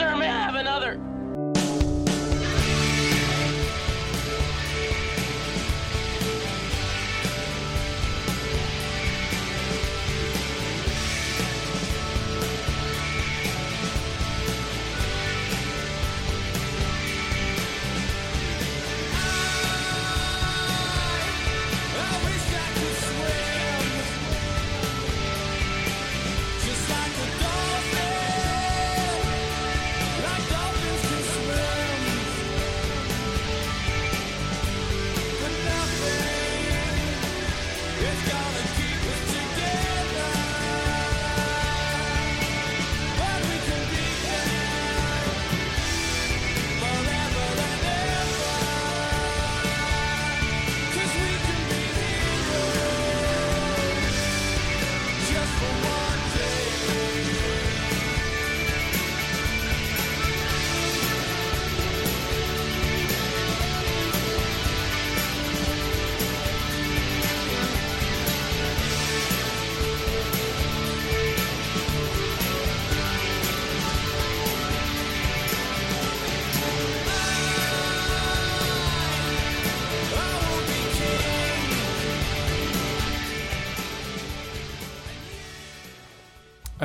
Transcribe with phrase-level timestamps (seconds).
[0.00, 0.16] Sir.
[0.16, 1.09] May I have another?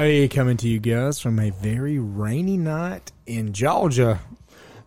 [0.06, 4.20] Hey, coming to you guys from a very rainy night in Georgia.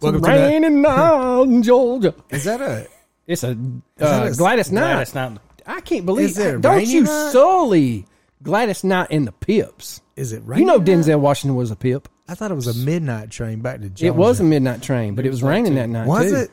[0.01, 2.15] Welcome to Raining on Georgia.
[2.31, 2.87] Is that a?
[3.27, 3.59] It's a,
[3.97, 4.93] that uh, a- Gladys Knight.
[4.93, 5.39] Gladys Knight.
[5.67, 6.28] I can't believe.
[6.28, 7.33] Is it don't raining you night?
[7.33, 8.07] sully
[8.45, 10.03] Gladys Knight in the Pips?
[10.15, 10.69] Is it raining?
[10.69, 10.87] You know night?
[10.87, 12.09] Denzel Washington was a Pip.
[12.28, 14.07] I thought it was a midnight train back to Georgia.
[14.07, 16.07] It was a midnight train, but it was raining that night.
[16.07, 16.37] Was too.
[16.37, 16.51] it?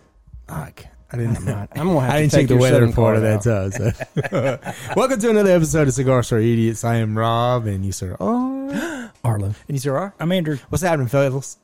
[0.47, 0.85] Fuck.
[1.11, 1.67] I didn't know.
[1.75, 3.43] I'm gonna have I to didn't take check the your weather southern part of that
[3.43, 4.61] card time.
[4.73, 4.93] So.
[4.97, 6.83] Welcome to another episode of Cigar Store Idiots.
[6.83, 8.54] I am Rob, and you sir are,
[9.23, 9.45] Arlo.
[9.47, 10.13] and you sir are.
[10.19, 10.57] I'm Andrew.
[10.69, 11.57] What's happening, fellas?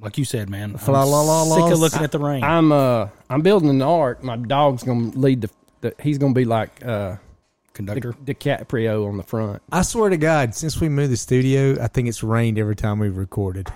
[0.00, 0.72] Like you said, man.
[0.72, 1.54] I'm Fla la la la.
[1.66, 2.42] sick of looking at the rain.
[2.42, 4.22] I'm uh I'm building an ark.
[4.22, 5.50] My dog's gonna lead the.
[5.80, 7.16] the he's gonna be like uh
[7.72, 8.12] Conductor.
[8.12, 9.60] DiCaprio on the front.
[9.72, 13.00] I swear to God, since we moved the studio, I think it's rained every time
[13.00, 13.68] we've recorded.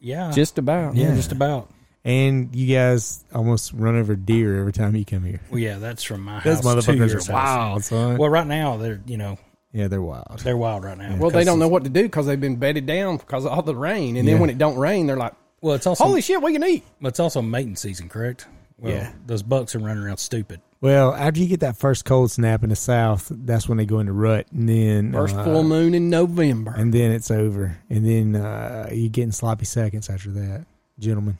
[0.00, 0.30] yeah.
[0.32, 0.94] Just about.
[0.96, 1.14] yeah, Yeah.
[1.14, 1.70] just about.
[2.04, 5.40] And you guys almost run over deer every time you come here.
[5.50, 6.84] Well, yeah, that's from my Those house.
[6.84, 7.56] to motherfuckers yours are house.
[7.56, 8.18] wild, son.
[8.18, 9.38] Well, right now they're you know
[9.72, 10.38] yeah, they're wild.
[10.40, 11.16] they're wild right now.
[11.16, 13.62] Well, they don't know what to do because they've been bedded down because of all
[13.62, 14.34] the rain, and Yeah.
[14.34, 16.82] then when it don't rain, they're like, Well, it's also "Holy shit, we can eat!"
[17.00, 18.46] Well, it's also mating season, correct?
[18.78, 19.12] Well, Yeah.
[19.26, 20.60] Those bucks are running around stupid.
[20.80, 24.00] Well, after you get that first cold snap in the south, that's when they go
[24.00, 26.74] into rut, and then First uh, full moon in November.
[26.76, 30.66] and then it's over, and then uh, you getting sloppy seconds after that,
[30.98, 31.38] gentlemen.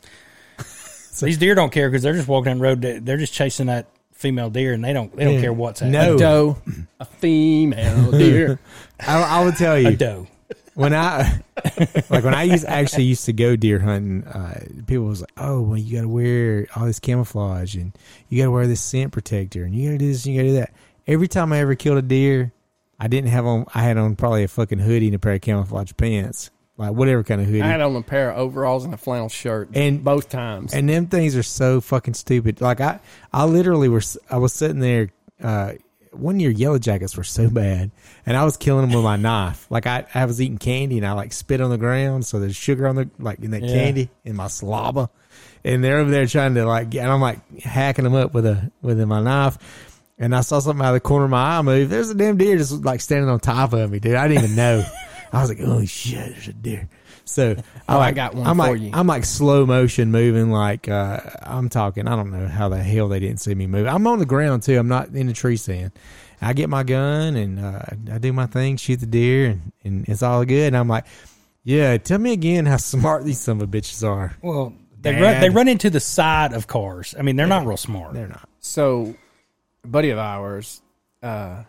[1.20, 2.80] These deer don't care because they're just walking down the road.
[2.82, 3.86] they- They're just chasing that
[4.22, 5.90] female deer, and they don't they don't care what's No.
[5.90, 6.14] happening.
[6.14, 6.56] a doe,
[7.00, 8.58] a female deer.
[9.00, 10.26] I, I will tell A you doe.
[10.74, 11.40] when I
[12.08, 14.24] like when I used actually used to go deer hunting.
[14.24, 17.92] Uh, people was like, "Oh, well, you got to wear all this camouflage, and
[18.28, 20.40] you got to wear this scent protector, and you got to do this, and you
[20.40, 20.72] got to do that."
[21.06, 22.52] Every time I ever killed a deer,
[22.98, 23.66] I didn't have on.
[23.74, 27.22] I had on probably a fucking hoodie and a pair of camouflage pants, like whatever
[27.22, 27.62] kind of hoodie.
[27.62, 30.72] I had on a pair of overalls and a flannel shirt, And- both times.
[30.74, 32.60] And them things are so fucking stupid.
[32.60, 33.00] Like I,
[33.32, 35.10] I literally was, I was sitting there.
[35.42, 35.72] Uh,
[36.12, 37.90] one year, yellow jackets were so bad,
[38.26, 39.66] and I was killing them with my knife.
[39.70, 42.54] Like I, I was eating candy, and I like spit on the ground, so there's
[42.54, 43.72] sugar on the like in that Yeah.
[43.72, 45.08] candy in my slobber,
[45.64, 48.70] and they're over there trying to like, and I'm like hacking them up with a
[48.82, 49.56] with my knife.
[50.18, 51.88] And I saw something out of the corner of my eye move.
[51.88, 54.14] There's a damn deer just like standing on top of me, dude.
[54.14, 54.84] I didn't even know.
[55.32, 56.88] I was like, "Oh shit, there's a deer."
[57.24, 57.56] So
[57.88, 58.90] Oh, I like, got one I'm for like, you.
[58.92, 60.50] I'm like slow motion moving.
[60.50, 62.06] Like uh, I'm talking.
[62.08, 63.86] I don't know how the hell they didn't see me move.
[63.86, 64.78] I'm on the ground too.
[64.78, 65.92] I'm not in the tree stand.
[66.40, 67.82] I get my gun and uh,
[68.12, 70.66] I do my thing, shoot the deer, and, and it's all good.
[70.68, 71.06] And I'm like,
[71.62, 74.36] yeah, tell me again how smart these son of bitches are.
[74.42, 75.22] Well, they Dad.
[75.22, 77.14] run they run into the side of cars.
[77.18, 78.14] I mean, they're not real smart.
[78.14, 78.48] They're not.
[78.60, 79.14] so,
[79.84, 80.82] buddy of ours,
[81.22, 81.62] uh,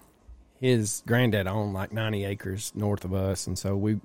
[0.63, 3.47] his granddad owned like 90 acres north of us.
[3.47, 3.99] And so we,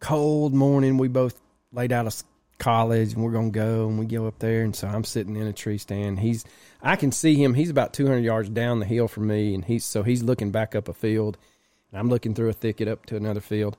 [0.00, 1.40] cold morning, we both
[1.72, 2.24] laid out a s-
[2.58, 5.46] college, and we're gonna go, and we go up there, and so I'm sitting in
[5.46, 6.18] a tree stand.
[6.18, 6.44] He's,
[6.82, 7.54] I can see him.
[7.54, 10.74] He's about 200 yards down the hill from me, and he's so he's looking back
[10.74, 11.38] up a field,
[11.92, 13.76] and I'm looking through a thicket up to another field.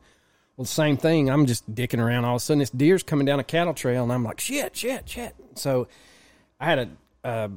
[0.56, 1.30] Well, same thing.
[1.30, 2.24] I'm just dicking around.
[2.24, 4.78] All of a sudden, this deer's coming down a cattle trail, and I'm like, shit,
[4.78, 5.36] shit, shit.
[5.56, 5.90] So
[6.58, 6.90] I had a,
[7.30, 7.52] a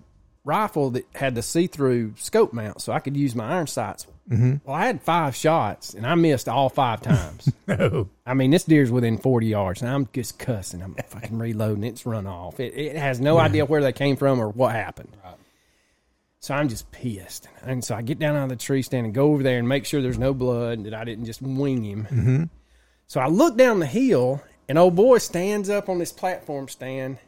[0.44, 4.08] rifle that had the see-through scope mount, so I could use my iron sights.
[4.30, 4.54] Mm-hmm.
[4.64, 7.48] Well, I had five shots, and I missed all five times.
[7.68, 8.08] No.
[8.24, 10.82] I mean, this deer's within 40 yards, and I'm just cussing.
[10.82, 11.82] I'm fucking reloading.
[11.82, 12.60] It's run off.
[12.60, 15.16] It, it has no idea where they came from or what happened.
[16.46, 17.48] So I'm just pissed.
[17.64, 19.68] And so I get down out of the tree stand and go over there and
[19.68, 22.04] make sure there's no blood and that I didn't just wing him.
[22.04, 22.42] Mm-hmm.
[23.08, 27.18] So I look down the hill, and old boy stands up on this platform stand.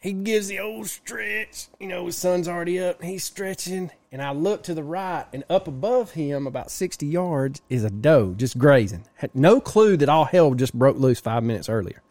[0.00, 1.66] He gives the old stretch.
[1.78, 3.00] You know, his sun's already up.
[3.00, 3.90] And he's stretching.
[4.10, 7.90] And I look to the right, and up above him, about 60 yards, is a
[7.90, 9.04] doe just grazing.
[9.16, 12.02] Had no clue that all hell just broke loose five minutes earlier.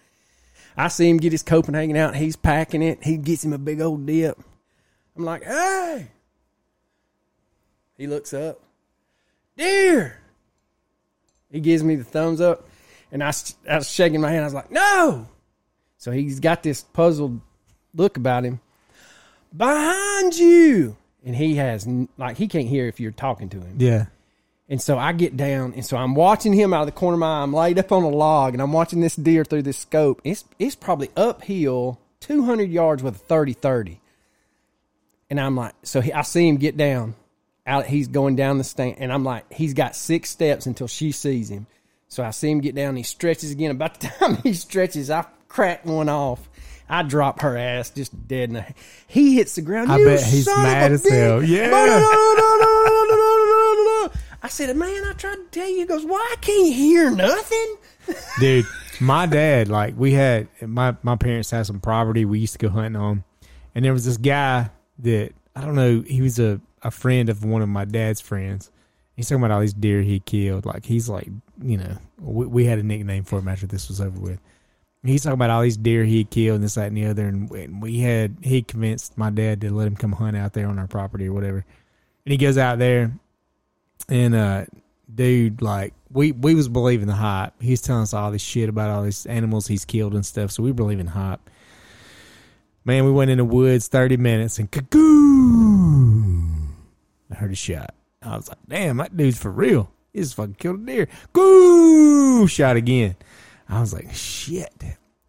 [0.76, 2.16] I see him get his Copenhagen out.
[2.16, 3.04] He's packing it.
[3.04, 4.40] He gets him a big old dip.
[5.16, 6.10] I'm like, hey.
[7.98, 8.62] He looks up.
[9.58, 10.20] Deer.
[11.50, 12.70] He gives me the thumbs up.
[13.12, 13.34] And I,
[13.68, 14.42] I was shaking my hand.
[14.42, 15.28] I was like, no.
[15.98, 17.42] So he's got this puzzled
[17.96, 18.60] look about him.
[19.56, 20.96] Behind you.
[21.28, 21.86] And he has,
[22.18, 23.76] like, he can't hear if you're talking to him.
[23.80, 24.06] Yeah.
[24.70, 27.20] And so I get down, and so I'm watching him out of the corner of
[27.20, 27.44] my eye.
[27.44, 30.22] I'm laid up on a log, and I'm watching this deer through this scope.
[30.24, 34.00] It's it's probably uphill 200 yards with a 30 30.
[35.30, 37.16] And I'm like, so he, I see him get down.
[37.66, 41.12] Out, he's going down the stand, and I'm like, he's got six steps until she
[41.12, 41.68] sees him.
[42.08, 42.96] So I see him get down.
[42.96, 43.72] He stretches again.
[43.72, 46.50] About the time he stretches, I crack one off.
[46.90, 48.50] I drop her ass just dead.
[48.50, 48.66] In the,
[49.08, 49.92] he hits the ground.
[49.92, 51.44] I bet he's mad as hell.
[51.44, 51.70] Yeah.
[54.44, 55.80] I said, man, I tried to tell you.
[55.80, 57.76] He goes, why well, I can't hear nothing?
[58.40, 58.66] Dude,
[59.00, 62.70] my dad, like we had my my parents had some property we used to go
[62.70, 63.24] hunting on,
[63.76, 64.70] and there was this guy
[65.00, 66.04] that I don't know.
[66.08, 68.72] He was a a friend of one of my dad's friends.
[69.16, 70.66] He's talking about all these deer he killed.
[70.66, 71.28] Like he's like,
[71.62, 74.40] you know, we, we had a nickname for him after this was over with
[75.04, 77.50] he's talking about all these deer he killed and this that and the other and
[77.82, 80.88] we- had he convinced my dad to let him come hunt out there on our
[80.88, 81.66] property or whatever.
[82.26, 83.12] And he goes out there
[84.10, 84.66] and uh
[85.14, 87.54] dude like we we was believing the hype.
[87.62, 90.64] He's telling us all this shit about all these animals he's killed and stuff so
[90.64, 91.42] we believe in hype.
[92.84, 95.08] Man we went in the woods 30 minutes and cagoo
[97.30, 97.94] i heard a shot.
[98.22, 99.92] I was like damn that dude's for real.
[100.14, 101.08] He just fucking killed a deer.
[101.34, 102.48] Goo!
[102.48, 103.16] shot again
[103.70, 104.74] i was like shit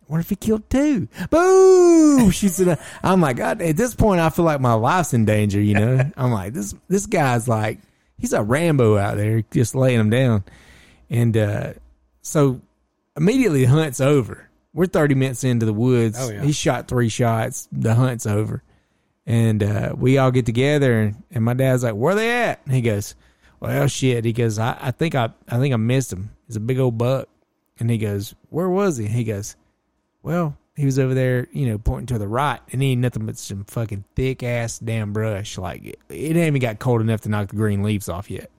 [0.08, 1.06] what if he killed two?
[1.29, 2.31] Boom!
[2.31, 2.69] Shoots it.
[2.69, 2.81] up.
[3.02, 5.61] I'm like, God, at this point, I feel like my life's in danger.
[5.61, 7.79] You know, I'm like, this this guy's like,
[8.17, 10.44] he's a Rambo out there, just laying him down.
[11.11, 11.73] And uh,
[12.23, 12.62] so
[13.17, 14.49] immediately the hunt's over.
[14.73, 16.17] We're 30 minutes into the woods.
[16.19, 16.43] Oh, yeah.
[16.43, 17.69] He shot three shots.
[17.73, 18.62] The hunt's over.
[19.26, 22.75] And uh, we all get together, and, and my dad's like, "Where they at?" And
[22.75, 23.14] he goes,
[23.61, 26.31] "Well, shit." He goes, "I, I think I I think I missed him.
[26.46, 27.29] He's a big old buck."
[27.80, 29.56] And he goes, "Where was he?" He goes,
[30.22, 33.26] "Well, he was over there, you know, pointing to the right, and he ain't nothing
[33.26, 35.58] but some fucking thick ass damn brush.
[35.58, 38.50] Like it, it ain't even got cold enough to knock the green leaves off yet."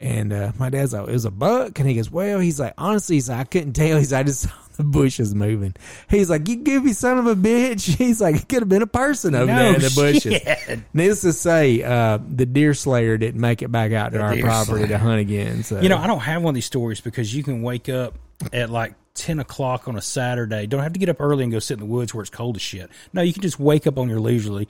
[0.00, 2.74] And uh, my dad's like, "It was a buck," and he goes, "Well," he's like,
[2.76, 3.98] "Honestly, he's like, I couldn't tell.
[3.98, 5.76] He's, I just saw the bushes moving."
[6.10, 8.86] He's like, "You goofy son of a bitch." He's like, "It could have been a
[8.88, 10.80] person over No there in the bushes." shit.
[10.92, 14.42] Needless to say, uh, the deer slayer didn't make it back out to our deer
[14.42, 15.62] property to hunt again.
[15.62, 18.18] So You know, I don't have one of these stories because you can wake up
[18.52, 20.66] at like 10 o'clock on a Saturday.
[20.66, 22.56] Don't have to get up early and go sit in the woods where it's cold
[22.56, 22.88] as shit.
[23.12, 24.68] No, you can just wake up on your leisurely,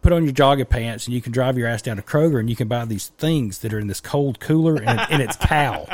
[0.00, 2.48] put on your jogging pants, and you can drive your ass down to Kroger and
[2.48, 5.86] you can buy these things that are in this cold cooler and, and it's cow.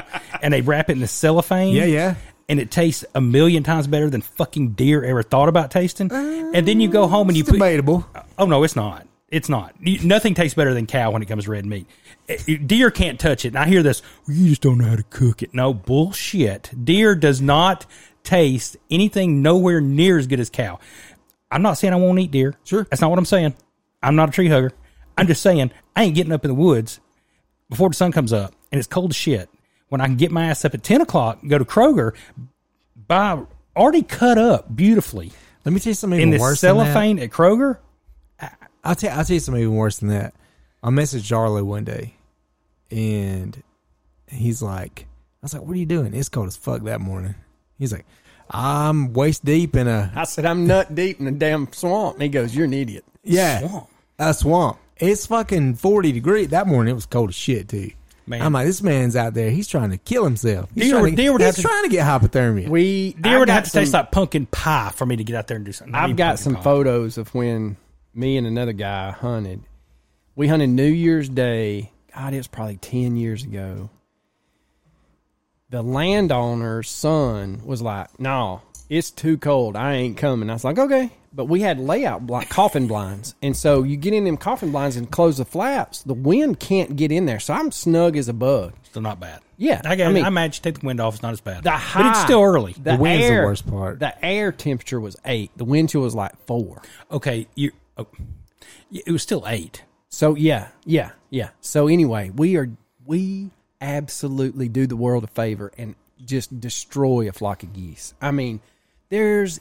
[0.42, 1.74] And they wrap it in the cellophane.
[1.74, 2.14] Yeah, yeah.
[2.48, 6.12] And it tastes a million times better than fucking deer ever thought about tasting.
[6.12, 7.56] and then you go home and you it's put.
[7.56, 8.06] debatable.
[8.38, 9.06] Oh no, it's not.
[9.28, 9.74] It's not.
[9.80, 11.88] Nothing tastes better than cow when it comes to red meat.
[12.28, 13.48] Eh, Deer can't touch it.
[13.48, 14.00] And I hear this.
[14.28, 15.52] You just don't know how to cook it.
[15.52, 16.70] No bullshit.
[16.84, 17.86] Deer does not
[18.22, 20.78] taste anything nowhere near as good as cow.
[21.50, 22.54] I'm not saying I won't eat deer.
[22.64, 22.84] Sure.
[22.84, 23.54] that's not what I'm saying.
[24.02, 24.72] I'm not a tree hugger.
[25.16, 27.00] I'm just saying I ain't getting up in the woods
[27.68, 29.48] before the sun comes up and it's cold as shit.
[29.88, 32.12] When I can get my ass up at ten o'clock, go to Kroger,
[33.06, 33.42] buy
[33.76, 35.30] already cut up beautifully
[35.64, 37.78] Let me tell you something in even worse cellophane at Kroger.
[38.88, 40.34] I'll tell I'll tell you something even worse than that.
[40.82, 42.14] I messaged Arlo one day,
[42.90, 43.62] and
[44.28, 45.06] he's like,
[45.42, 46.14] "I was like, what are you doing?
[46.14, 47.34] It's cold as fuck that morning."
[47.78, 48.06] He's like,
[48.50, 52.14] "I'm waist deep in a I said, I'm nut deep in a damn swamp.
[52.16, 53.04] And he goes, You're an idiot.
[53.24, 53.88] yeah Swamp.
[54.18, 54.78] a swamp.
[54.98, 56.92] It's fucking forty degree that morning.
[56.92, 57.90] It was cold as shit too."
[58.28, 58.42] Man.
[58.42, 59.50] I'm like, this man's out there.
[59.52, 60.68] He's trying to kill himself.
[60.74, 62.68] He's, Deer trying, would- to, deer would he's have to- trying to get hypothermia.
[62.68, 65.22] We Deer I would got have to taste some- like pumpkin pie for me to
[65.22, 65.94] get out there and do something.
[65.94, 66.62] I I've got some pie.
[66.62, 67.76] photos of when
[68.16, 69.62] me and another guy hunted.
[70.34, 71.92] We hunted New Year's Day.
[72.14, 73.90] God, it was probably ten years ago.
[75.70, 79.76] The landowner's son was like, "No, it's too cold.
[79.76, 83.56] I ain't coming." I was like, "Okay," but we had layout like coffin blinds, and
[83.56, 86.02] so you get in them coffin blinds and close the flaps.
[86.02, 88.74] The wind can't get in there, so I'm snug as a bug.
[88.84, 89.40] Still not bad.
[89.58, 91.14] Yeah, I, got, I I, mean- imagine take the wind off.
[91.14, 91.64] It's not as bad.
[91.64, 92.74] The high, but it's still early.
[92.74, 93.98] The, wind's the worst part.
[93.98, 95.50] The air temperature was eight.
[95.56, 96.82] The wind chill was like four.
[97.10, 97.72] okay, you.
[97.96, 98.06] Oh,
[98.90, 99.84] it was still eight.
[100.08, 101.50] So yeah, yeah, yeah.
[101.60, 102.70] So anyway, we are
[103.04, 103.50] we
[103.80, 108.14] absolutely do the world a favor and just destroy a flock of geese.
[108.20, 108.60] I mean,
[109.08, 109.60] there's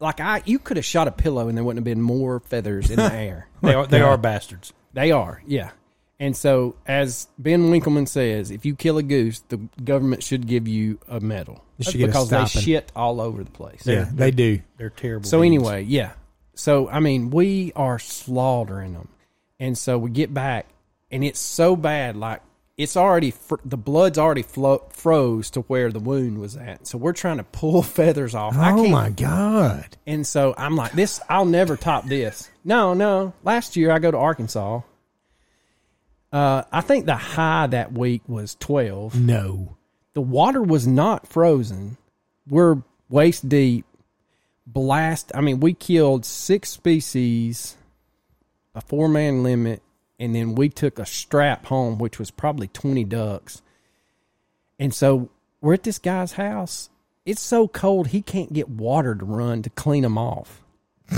[0.00, 2.90] like I you could have shot a pillow and there wouldn't have been more feathers
[2.90, 3.48] in the air.
[3.62, 3.86] They are.
[3.86, 4.72] They are bastards.
[4.92, 5.70] They are, yeah.
[6.20, 10.66] And so, as Ben Winkleman says, if you kill a goose, the government should give
[10.66, 13.86] you a medal You should a because they shit all over the place.
[13.86, 14.60] yeah, they do.
[14.78, 15.28] They're terrible.
[15.28, 15.62] So beings.
[15.62, 16.12] anyway, yeah.
[16.58, 19.08] So I mean, we are slaughtering them,
[19.60, 20.66] and so we get back,
[21.08, 22.16] and it's so bad.
[22.16, 22.42] Like
[22.76, 26.86] it's already fr- the blood's already flo- froze to where the wound was at.
[26.88, 28.56] So we're trying to pull feathers off.
[28.58, 29.96] Oh my god!
[30.04, 31.20] And so I'm like, this.
[31.28, 32.50] I'll never top this.
[32.64, 33.34] No, no.
[33.44, 34.80] Last year I go to Arkansas.
[36.32, 39.76] Uh, I think the high that week was twelve No,
[40.14, 41.98] the water was not frozen.
[42.48, 43.86] We're waist deep.
[44.72, 45.32] Blast.
[45.34, 47.76] I mean, we killed six species,
[48.74, 49.82] a four man limit,
[50.18, 53.62] and then we took a strap home, which was probably 20 ducks.
[54.78, 56.90] And so we're at this guy's house.
[57.24, 60.62] It's so cold, he can't get water to run to clean them off.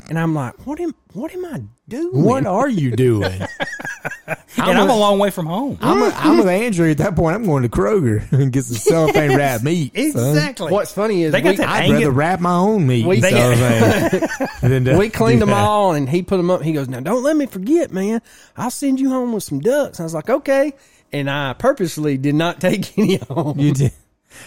[0.09, 2.23] And I'm like, what am, what am I doing?
[2.23, 3.25] what are you doing?
[4.27, 5.79] and I'm a long way from home.
[5.81, 7.35] I'm, a, I'm with Andrew at that point.
[7.35, 9.93] I'm going to Kroger and get some cellophane wrap meat.
[9.95, 10.05] son.
[10.05, 10.71] exactly.
[10.71, 13.05] What's funny is They got we, that I'd Hang rather it- wrap my own meat.
[13.05, 14.29] We- in cellophane
[14.63, 15.65] than to we cleaned do them that.
[15.67, 16.63] all and he put them up.
[16.63, 18.23] He goes, Now don't let me forget, man.
[18.57, 19.99] I'll send you home with some ducks.
[19.99, 20.73] I was like, Okay.
[21.13, 23.59] And I purposely did not take any home.
[23.59, 23.93] You did.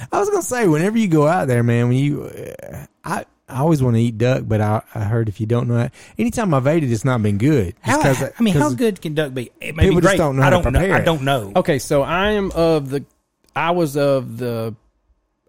[0.09, 3.59] I was gonna say, whenever you go out there, man, when you, uh, I, I
[3.59, 6.53] always want to eat duck, but I, I heard if you don't know that, anytime
[6.53, 7.75] I've ate it, it's not been good.
[7.85, 9.51] Just How, 'cause- I mean, how good can duck be?
[9.61, 10.79] It may People be just don't know I how to don't know.
[10.79, 11.05] prepare I it.
[11.05, 11.51] don't know.
[11.55, 13.05] Okay, so I am of the
[13.55, 14.75] I was of the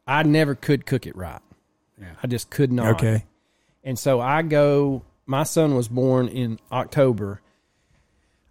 [0.06, 1.40] I never could cook it right.
[2.23, 2.96] I just could not.
[2.96, 3.25] Okay.
[3.82, 7.40] And so I go my son was born in October.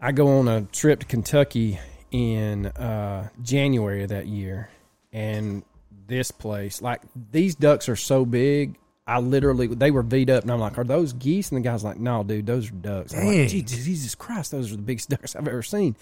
[0.01, 1.79] I go on a trip to Kentucky
[2.12, 4.69] in uh, January of that year
[5.12, 5.63] and
[6.07, 10.51] this place like these ducks are so big I literally they were V'd up and
[10.51, 11.51] I'm like, Are those geese?
[11.51, 13.13] And the guy's like, No, dude, those are ducks.
[13.13, 13.39] I'm Dang.
[13.39, 15.95] like, Jesus, Jesus Christ, those are the biggest ducks I've ever seen.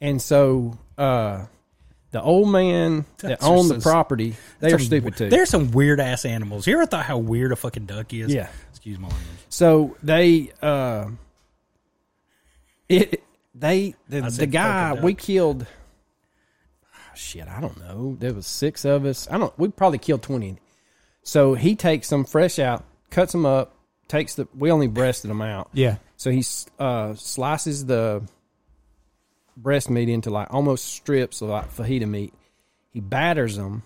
[0.00, 1.46] And so uh
[2.12, 5.28] the old man that Ducks are owned the so- property, they are Some- stupid too.
[5.28, 6.66] There's some weird ass animals.
[6.66, 8.32] You ever thought how weird a fucking duck is?
[8.32, 8.48] Yeah.
[8.70, 9.26] Excuse my language.
[9.48, 11.08] So they uh
[12.88, 13.22] it
[13.54, 15.66] they the, I the guy fucking we killed
[17.14, 18.16] shit, I don't know.
[18.18, 19.28] There was six of us.
[19.30, 20.56] I don't we probably killed 20.
[21.24, 23.74] So he takes them fresh out, cuts them up,
[24.08, 25.70] takes the we only breasted them out.
[25.72, 25.96] Yeah.
[26.16, 26.44] So he
[26.78, 28.22] uh, slices the
[29.56, 32.32] breast meat into like almost strips of like fajita meat.
[32.90, 33.82] He batters them,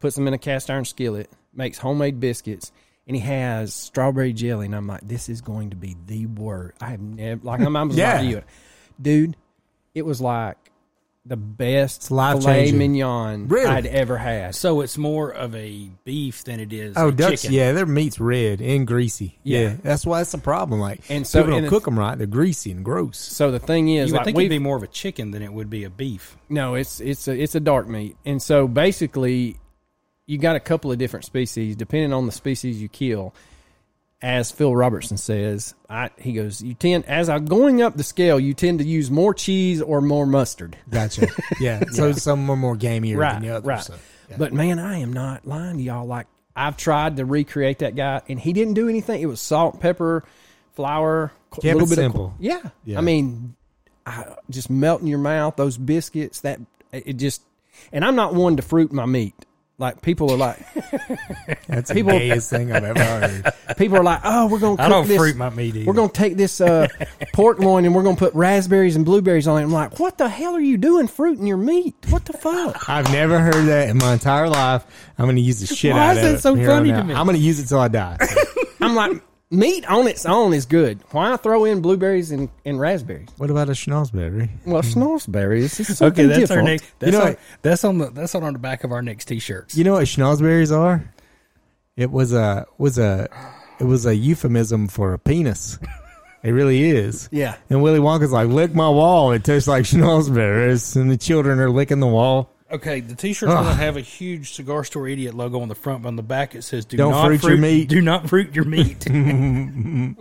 [0.00, 2.72] puts them in a cast iron skillet, makes homemade biscuits,
[3.06, 4.66] and he has strawberry jelly.
[4.66, 6.74] And I'm like, this is going to be the word.
[6.80, 8.20] I have never like I'm, I'm Yeah.
[8.20, 8.42] like you,
[9.00, 9.36] dude.
[9.94, 10.56] It was like
[11.28, 12.78] the best life filet changing.
[12.78, 13.66] mignon Really?
[13.66, 14.54] I'd ever had.
[14.54, 17.42] So it's more of a beef than it is Oh, a ducks.
[17.42, 17.56] chicken.
[17.56, 19.36] Yeah, their meat's red and greasy.
[19.42, 19.60] Yeah.
[19.60, 19.74] Yeah.
[19.82, 20.78] that's why that's the problem.
[20.78, 22.16] Like, And so- people don't and the- cook them right.
[22.16, 23.18] They're greasy and gross.
[23.18, 25.32] So the thing is, You would like think we it'd be more of a chicken
[25.32, 26.36] than it would be a beef.
[26.48, 29.56] No, it's it's a it's a dark meat, and so basically,
[30.26, 33.34] you got a couple of different species depending on the species you kill.
[34.22, 38.40] As Phil Robertson says, I, he goes, you tend as I'm going up the scale,
[38.40, 40.76] you tend to use more cheese or more mustard.
[40.90, 41.28] Gotcha.
[41.60, 41.80] Yeah.
[41.92, 43.66] So some are more gamier Right, than the others.
[43.66, 43.82] right.
[43.82, 43.94] so,
[44.30, 44.36] yeah.
[44.38, 46.06] But man, I am not lying to y'all.
[46.06, 49.20] Like I've tried to recreate that guy, and he didn't do anything.
[49.20, 50.24] It was salt, pepper,
[50.74, 52.26] flour, a little it bit simple.
[52.26, 52.62] of yeah.
[52.84, 52.98] Yeah.
[52.98, 53.54] I mean,
[54.06, 56.40] I, just melt in your mouth those biscuits.
[56.40, 56.58] That
[56.90, 57.42] it just,
[57.92, 59.34] and I'm not one to fruit my meat.
[59.78, 60.58] Like people are like,
[61.68, 63.52] That's the people- gayest thing I've ever heard.
[63.76, 64.76] people are like, oh, we're gonna.
[64.76, 65.18] Cook I don't this.
[65.18, 65.86] fruit my meat either.
[65.86, 66.88] We're gonna take this uh,
[67.34, 69.64] pork loin and we're gonna put raspberries and blueberries on it.
[69.64, 71.94] I'm like, what the hell are you doing fruiting your meat?
[72.08, 72.88] What the fuck?
[72.88, 74.84] I've never heard that in my entire life.
[75.18, 76.40] I'm going to use the shit Why out is of that it.
[76.40, 77.14] so from here on funny to me?
[77.14, 78.16] I'm going to use it till I die.
[78.80, 79.20] I'm like,
[79.56, 81.00] meat on its own is good.
[81.10, 83.28] Why throw in blueberries and, and raspberries?
[83.38, 84.50] What about a schnozberry?
[84.64, 86.62] Well, schnozberries is Okay, something that's different.
[86.62, 86.98] our next.
[86.98, 89.76] That's, know on, that's on the that's on the back of our next T-shirts.
[89.76, 91.12] You know what schnozberries are?
[91.96, 93.28] It was a was a
[93.80, 95.78] it was a euphemism for a penis.
[96.42, 97.28] It really is.
[97.32, 97.56] Yeah.
[97.70, 99.32] And Willy Wonka's like, lick my wall.
[99.32, 100.94] It tastes like schnozberries.
[100.94, 102.50] And the children are licking the wall.
[102.68, 103.64] Okay, the T-shirt's Ugh.
[103.64, 106.56] gonna have a huge cigar store idiot logo on the front, but on the back
[106.56, 107.88] it says, "Do Don't not fruit your meat.
[107.88, 109.04] Do not fruit your meat."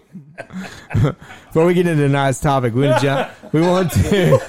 [0.93, 4.39] Before we get into tonight's topic, we want to jump, we want to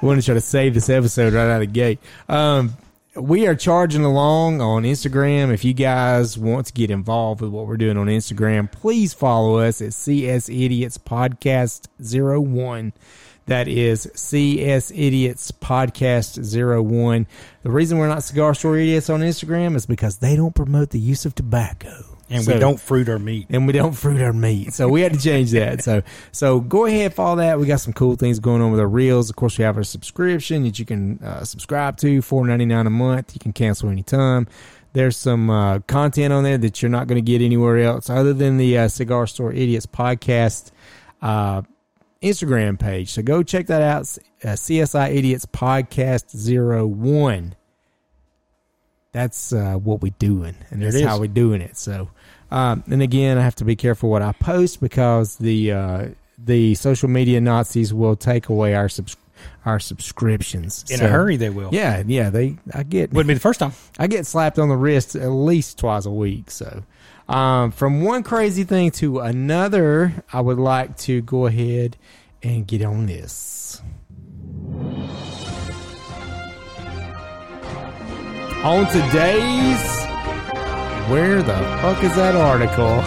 [0.00, 1.98] we want to try to save this episode right out of the gate.
[2.28, 2.76] Um,
[3.16, 5.52] we are charging along on Instagram.
[5.52, 9.58] If you guys want to get involved with what we're doing on Instagram, please follow
[9.58, 12.92] us at CS Idiots Podcast 01.
[13.50, 16.38] That is CS Idiots Podcast
[16.84, 17.26] 01.
[17.64, 21.00] The reason we're not Cigar Store Idiots on Instagram is because they don't promote the
[21.00, 22.04] use of tobacco.
[22.30, 23.48] and So- we don't fruit our meat.
[23.50, 24.72] and we don't fruit our meat.
[24.72, 25.82] So we had to change that.
[25.82, 27.58] So so go ahead follow that.
[27.58, 29.30] We got some cool things going on with our reels.
[29.30, 32.86] Of course, we have our subscription that you can uh, subscribe to four ninety nine
[32.86, 33.34] a month.
[33.34, 34.46] You can cancel anytime.
[34.92, 38.32] There's some uh, content on there that you're not going to get anywhere else other
[38.32, 40.70] than the uh, Cigar Store Idiots podcast
[41.20, 41.62] uh,
[42.22, 43.10] Instagram page.
[43.12, 44.02] So go check that out.
[44.44, 47.54] Uh, CSI Idiots Podcast Zero One.
[49.12, 51.76] That's uh, what we're doing, and that's how we're doing it.
[51.76, 52.10] So,
[52.52, 56.08] um, and again, I have to be careful what I post because the uh,
[56.38, 59.16] the social media Nazis will take away our subs-
[59.66, 61.70] our subscriptions In So- a hurry, they will.
[61.72, 62.30] Yeah, yeah.
[62.30, 63.72] They I get Wouldn't be the first time.
[63.98, 66.50] I get slapped on the wrist at least twice a week.
[66.50, 66.84] So,
[67.30, 71.96] um, from one crazy thing to another, I would like to go ahead
[72.42, 73.80] and get on this.
[78.64, 80.04] On today's,
[81.08, 82.98] where the fuck is that article?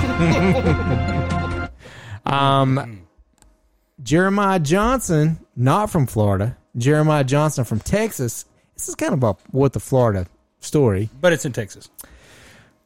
[2.33, 3.05] um,
[4.01, 6.55] Jeremiah Johnson, not from Florida.
[6.77, 8.45] Jeremiah Johnson from Texas.
[8.73, 10.27] This is kind of a what the Florida
[10.61, 11.09] story.
[11.19, 11.89] But it's in Texas.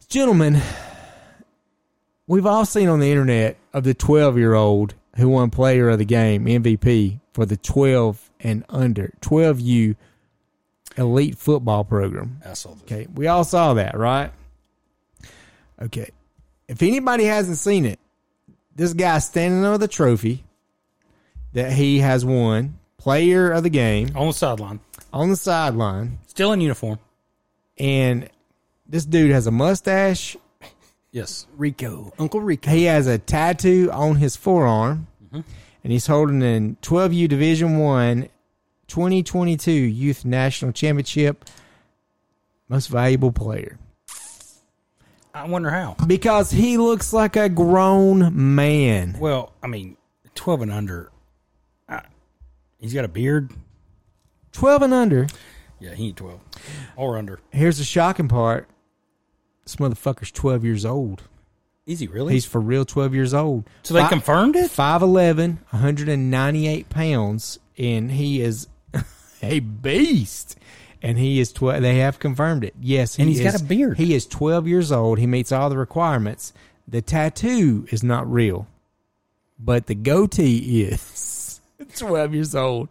[0.09, 0.61] Gentlemen,
[2.27, 5.97] we've all seen on the internet of the 12 year old who won player of
[5.97, 9.95] the game MVP for the 12 and under 12U
[10.97, 12.39] elite football program.
[12.45, 12.83] I saw this.
[12.83, 14.31] Okay, we all saw that, right?
[15.81, 16.09] Okay,
[16.67, 17.99] if anybody hasn't seen it,
[18.75, 20.43] this guy's standing over the trophy
[21.53, 24.79] that he has won, player of the game, On the sideline.
[25.13, 26.99] on the sideline, Still in uniform.
[27.77, 28.29] and
[28.87, 30.37] this dude has a mustache.
[31.17, 31.47] Yes.
[31.57, 32.69] Rico, Uncle Rico.
[32.69, 35.41] He has a tattoo on his forearm, mm-hmm.
[35.83, 38.29] and he's holding a 12U Division One
[38.85, 41.43] 2022 Youth National Championship
[42.69, 43.79] Most Valuable Player.
[45.33, 45.95] I wonder how.
[46.05, 49.17] Because he looks like a grown man.
[49.19, 49.97] Well, I mean,
[50.35, 51.11] 12 and under.
[51.89, 52.03] I,
[52.79, 53.49] he's got a beard.
[54.51, 55.25] 12 and under.
[55.79, 56.39] Yeah, he ain't 12.
[56.95, 57.39] Or under.
[57.49, 58.69] Here's the shocking part.
[59.67, 61.23] This motherfucker's 12 years old.
[61.85, 62.31] Is he really?
[62.31, 63.65] He's for real 12 years old.
[63.83, 64.71] so they Fi- confirmed it?
[64.71, 68.67] 5'11, 198 pounds, and he is
[69.43, 70.57] a beast.
[71.01, 71.81] And he is 12.
[71.81, 72.75] They have confirmed it.
[72.81, 73.15] Yes.
[73.17, 73.97] He And he's got is- a beard.
[73.97, 75.19] He is 12 years old.
[75.19, 76.53] He meets all the requirements.
[76.87, 78.67] The tattoo is not real,
[79.59, 81.59] but the goatee is
[81.97, 82.89] 12 years old.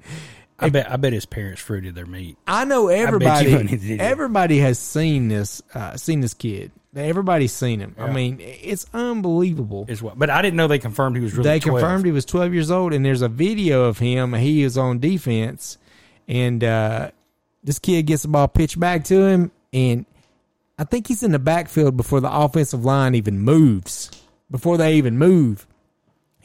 [0.58, 2.38] I bet I bet his parents fruited their meat.
[2.46, 3.50] I know everybody.
[3.52, 4.00] it.
[4.00, 5.62] everybody has seen this.
[5.74, 6.72] Uh, seen this kid.
[6.94, 7.94] Everybody's seen him.
[7.98, 9.84] I mean, it's unbelievable.
[9.86, 10.18] Is what.
[10.18, 11.80] But I didn't know they confirmed he was really they 12.
[11.80, 14.32] confirmed he was 12 years old, and there's a video of him.
[14.32, 15.76] He is on defense,
[16.26, 17.10] and uh,
[17.62, 20.06] this kid gets the ball pitched back to him, and
[20.78, 24.10] I think he's in the backfield before the offensive line even moves.
[24.50, 25.66] Before they even move,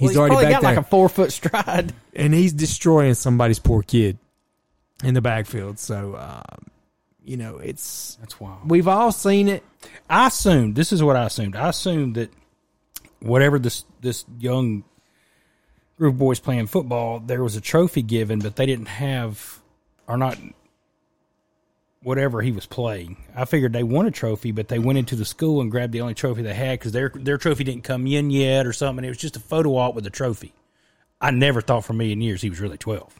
[0.02, 1.94] Well, he's, already back got there, like a four foot stride.
[2.16, 4.18] and he's destroying somebody's poor kid
[5.04, 5.80] in the backfield.
[5.80, 6.42] So, uh,
[7.24, 8.70] you know, it's That's wild.
[8.70, 9.64] we've all seen it.
[10.10, 11.56] I assumed this is what I assumed.
[11.56, 12.32] I assumed that
[13.20, 14.84] whatever this this young
[15.98, 19.60] group of boys playing football, there was a trophy given, but they didn't have
[20.08, 20.38] are not
[22.04, 23.18] whatever he was playing.
[23.36, 26.02] I figured they won a trophy, but they went into the school and grabbed the
[26.02, 29.06] only trophy they had because their their trophy didn't come in yet or something.
[29.06, 30.54] It was just a photo op with a trophy.
[31.20, 33.18] I never thought for a million years he was really twelve.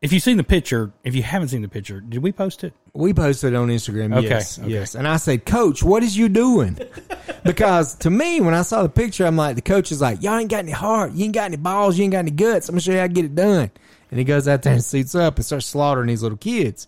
[0.00, 2.72] If you've seen the picture, if you haven't seen the picture, did we post it?
[2.94, 4.16] We posted it on Instagram.
[4.16, 4.68] Okay, Yes, okay.
[4.68, 4.94] yes.
[4.94, 6.78] And I said, Coach, what is you doing?
[7.44, 10.38] because to me, when I saw the picture, I'm like, the coach is like, y'all
[10.38, 12.68] ain't got any heart, you ain't got any balls, you ain't got any guts.
[12.68, 13.72] I'm gonna show you how to get it done.
[14.12, 16.86] And he goes out there and suits up and starts slaughtering these little kids.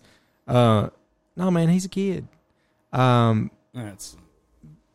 [0.51, 0.89] Uh,
[1.35, 2.27] no, man, he's a kid.
[2.91, 4.17] Um, That's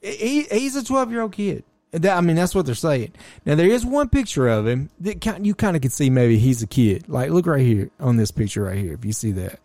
[0.02, 1.64] he he's a 12 year old kid.
[1.92, 3.12] That, I mean, that's what they're saying.
[3.46, 6.36] Now, there is one picture of him that kind, you kind of can see maybe
[6.38, 7.08] he's a kid.
[7.08, 8.92] Like, look right here on this picture right here.
[8.92, 9.58] If you see that,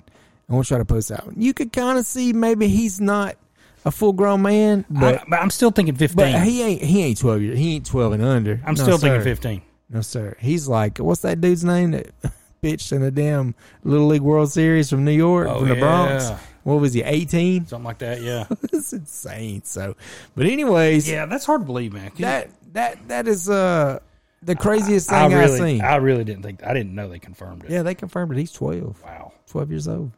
[0.50, 1.36] I want to try to post that one.
[1.38, 3.36] You could kind of see maybe he's not
[3.84, 6.16] a full grown man, but I, but I'm still thinking 15.
[6.16, 7.58] but he ain't he ain't twelve years.
[7.58, 8.62] He ain't twelve and under.
[8.66, 9.62] I'm No, still thinking 15.
[9.90, 10.38] No sir.
[10.40, 12.12] He's like what's that dude's name that
[12.62, 16.30] pitched in the damn Little League World Series from New York Oh, from the Bronx?
[16.64, 17.02] What was he?
[17.02, 17.66] Eighteen.
[17.66, 18.46] Something like that, yeah.
[18.72, 19.64] It's insane.
[19.64, 19.96] So,
[20.36, 22.12] but anyways, yeah, that's hard to believe, man.
[22.20, 24.00] that that that is uh
[24.44, 25.82] the craziest I thing I've really, seen.
[25.82, 27.70] I really didn't think, I didn't know they confirmed it.
[27.72, 28.40] yeah, they confirmed it.
[28.40, 29.04] He's 12.
[29.04, 29.34] Wow.
[29.50, 30.12] 12 years old.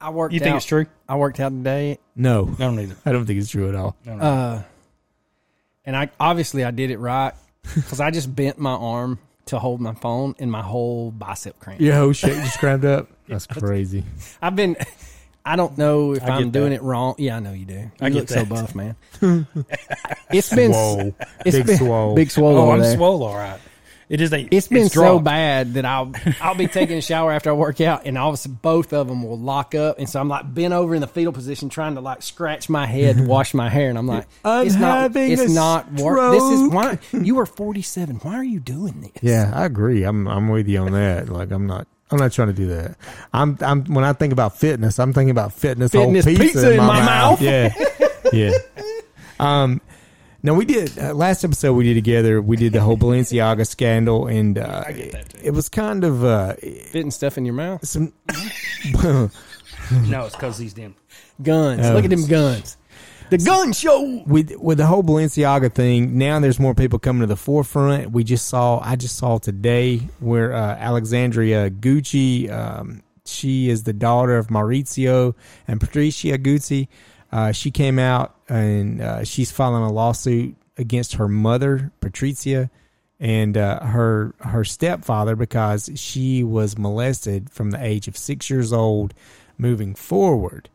[0.00, 0.32] I worked.
[0.32, 0.86] You think out, it's true?
[1.08, 2.94] I worked out today, No, I don't either.
[3.04, 3.96] I don't think it's true at all.
[4.06, 4.22] No, no.
[4.24, 4.62] uh,
[5.84, 7.34] and I obviously I did it right
[7.74, 9.18] because I just bent my arm
[9.50, 11.82] to hold my phone, and my whole bicep cramped.
[11.82, 13.08] Your whole shit just cramped up.
[13.28, 14.04] That's crazy.
[14.42, 14.76] I've been.
[15.44, 16.76] I don't know if I I'm doing that.
[16.76, 17.14] it wrong.
[17.18, 17.74] Yeah, I know you do.
[17.74, 18.94] You I get look so buff, man.
[20.30, 21.14] it's been Swole.
[21.46, 22.14] it's Big been, swole.
[22.14, 22.56] Big swole.
[22.58, 22.94] oh, I'm there.
[22.96, 23.58] swole, all right.
[24.10, 24.40] It is a.
[24.50, 28.06] It's been so bad that I'll I'll be taking a shower after I work out,
[28.06, 30.52] and all of a sudden both of them will lock up, and so I'm like
[30.52, 33.68] bent over in the fetal position, trying to like scratch my head to wash my
[33.68, 36.32] hair, and I'm like, I'm it's not, having it's a not work.
[36.32, 38.16] This is why you are 47.
[38.16, 39.22] Why are you doing this?
[39.22, 40.02] Yeah, I agree.
[40.02, 41.28] I'm I'm with you on that.
[41.28, 42.96] Like I'm not I'm not trying to do that.
[43.32, 46.72] I'm I'm when I think about fitness, I'm thinking about fitness, Fitness whole pizza, pizza
[46.72, 47.40] in, in my, my mouth.
[47.40, 47.40] mouth.
[47.40, 47.72] Yeah,
[48.32, 48.58] yeah.
[49.40, 49.80] Um,
[50.42, 52.40] now we did uh, last episode we did together.
[52.40, 55.40] We did the whole Balenciaga scandal, and uh, get that, too.
[55.42, 57.86] it was kind of uh, Fitting stuff in your mouth.
[57.86, 58.12] some.
[60.06, 60.94] No, it's because these damn.
[61.42, 61.84] Guns.
[61.84, 61.94] Oh.
[61.94, 62.76] Look at them guns.
[63.30, 64.22] The gun show.
[64.26, 68.10] with with the whole Balenciaga thing, now there's more people coming to the forefront.
[68.10, 73.92] We just saw, I just saw today where uh, Alexandria Gucci, um, she is the
[73.92, 75.34] daughter of Maurizio
[75.68, 76.88] and Patricia Gucci.
[77.32, 82.70] Uh, she came out and uh, she's filing a lawsuit against her mother, Patricia,
[83.20, 88.72] and uh, her her stepfather because she was molested from the age of six years
[88.72, 89.14] old,
[89.58, 90.68] moving forward.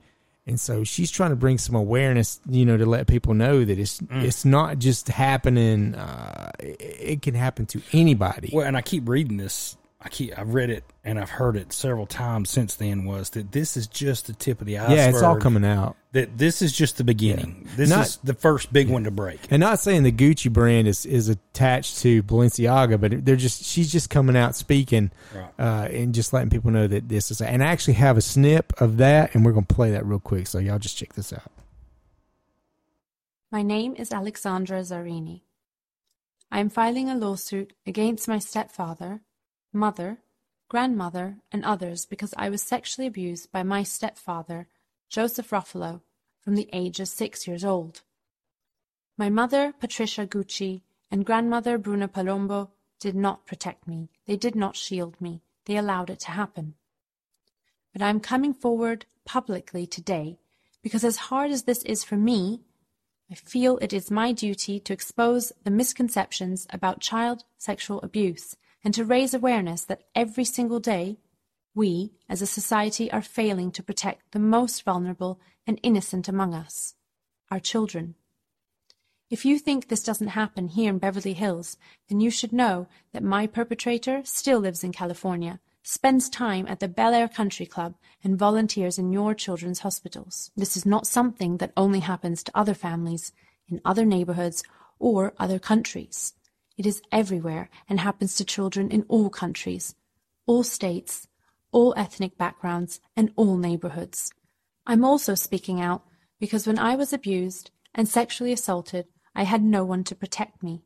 [0.47, 3.79] And so she's trying to bring some awareness, you know, to let people know that
[3.79, 5.95] it's it's not just happening.
[5.95, 8.51] Uh, it, it can happen to anybody.
[8.53, 9.75] Well, and I keep reading this.
[9.99, 10.37] I keep.
[10.37, 13.05] I've read it and I've heard it several times since then.
[13.05, 14.97] Was that this is just the tip of the iceberg?
[14.97, 15.95] yeah, it's all coming out.
[16.13, 17.69] That this is just the beginning.
[17.75, 19.39] This Not- is the first big one to break.
[19.51, 23.91] And not saying the Gucci brand is, is attached to Balenciaga, but they're just she's
[23.91, 25.49] just coming out speaking Right.
[25.59, 27.39] uh, and just letting people know that this is.
[27.41, 30.47] And I actually have a snip of that, and we're gonna play that real quick.
[30.47, 31.51] So y'all just check this out.
[33.51, 35.41] My name is Alexandra Zarini.
[36.51, 39.21] I am filing a lawsuit against my stepfather,
[39.73, 40.19] mother,
[40.67, 44.67] grandmother, and others because I was sexually abused by my stepfather,
[45.09, 46.01] Joseph Ruffalo,
[46.41, 48.01] from the age of six years old.
[49.17, 54.09] My mother, Patricia Gucci, and grandmother, Bruna Palombo, did not protect me.
[54.25, 55.41] They did not shield me.
[55.65, 56.75] They allowed it to happen.
[57.93, 60.37] But I am coming forward publicly today
[60.81, 62.61] because, as hard as this is for me,
[63.31, 68.93] I feel it is my duty to expose the misconceptions about child sexual abuse and
[68.93, 71.17] to raise awareness that every single day
[71.73, 76.93] we, as a society, are failing to protect the most vulnerable and innocent among us
[77.51, 78.15] our children.
[79.29, 81.77] If you think this doesn't happen here in Beverly Hills,
[82.09, 86.87] then you should know that my perpetrator still lives in California, spends time at the
[86.87, 90.51] Bel Air Country Club, and volunteers in your children's hospitals.
[90.55, 93.31] This is not something that only happens to other families
[93.67, 94.63] in other neighborhoods
[94.99, 96.33] or other countries.
[96.77, 99.95] It is everywhere and happens to children in all countries,
[100.45, 101.27] all states,
[101.71, 104.31] all ethnic backgrounds, and all neighborhoods.
[104.85, 106.03] I'm also speaking out
[106.39, 110.83] because when I was abused and sexually assaulted, I had no one to protect me,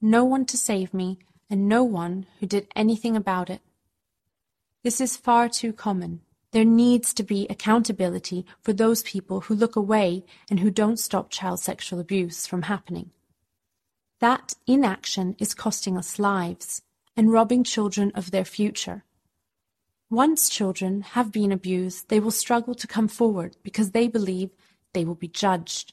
[0.00, 1.18] no one to save me,
[1.50, 3.60] and no one who did anything about it.
[4.82, 6.20] This is far too common.
[6.52, 11.30] There needs to be accountability for those people who look away and who don't stop
[11.30, 13.10] child sexual abuse from happening.
[14.20, 16.82] That inaction is costing us lives
[17.16, 19.04] and robbing children of their future.
[20.10, 24.50] Once children have been abused, they will struggle to come forward because they believe
[24.92, 25.92] they will be judged.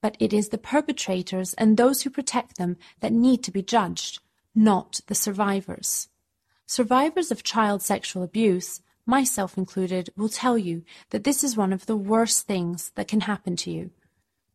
[0.00, 4.20] But it is the perpetrators and those who protect them that need to be judged,
[4.54, 6.08] not the survivors.
[6.66, 11.86] Survivors of child sexual abuse, myself included, will tell you that this is one of
[11.86, 13.90] the worst things that can happen to you.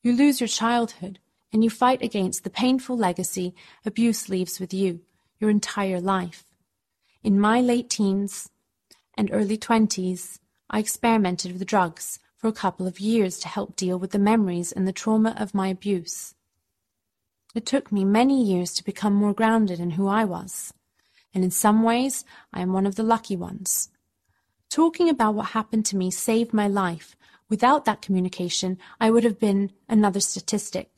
[0.02, 1.20] You lose your childhood
[1.54, 3.54] and you fight against the painful legacy
[3.86, 5.02] abuse leaves with you
[5.40, 6.44] your entire life.
[7.24, 8.50] In my late teens
[9.16, 10.40] and early 20s,
[10.70, 14.72] I experimented with drugs for a couple of years to help deal with the memories
[14.72, 16.34] and the trauma of my abuse.
[17.54, 20.74] It took me many years to become more grounded in who I was.
[21.34, 23.90] And in some ways, I am one of the lucky ones.
[24.70, 27.16] Talking about what happened to me saved my life.
[27.50, 30.93] Without that communication, I would have been another statistic.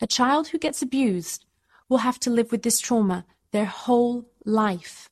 [0.00, 1.44] A child who gets abused
[1.88, 5.08] will have to live with this trauma their whole life.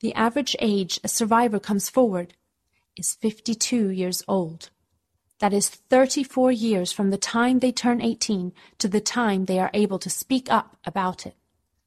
[0.00, 2.34] The average age a survivor comes forward
[2.96, 4.70] is 52 years old.
[5.40, 9.70] That is 34 years from the time they turn 18 to the time they are
[9.74, 11.34] able to speak up about it.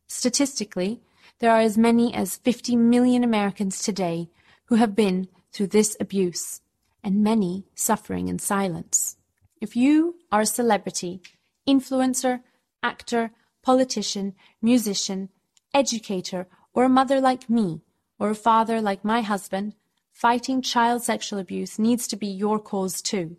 [0.08, 1.02] Statistically,
[1.40, 4.30] there are as many as 50 million Americans today
[4.66, 6.62] who have been through this abuse,
[7.04, 9.18] and many suffering in silence.
[9.62, 11.22] If you are a celebrity,
[11.68, 12.42] influencer,
[12.82, 15.30] actor, politician, musician,
[15.74, 17.82] educator, or a mother like me,
[18.18, 19.76] or a father like my husband,
[20.12, 23.38] fighting child sexual abuse needs to be your cause too.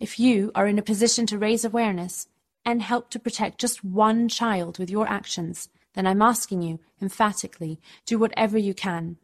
[0.00, 2.26] If you are in a position to raise awareness
[2.64, 7.80] and help to protect just one child with your actions, then I'm asking you, emphatically,
[8.04, 9.16] do whatever you can.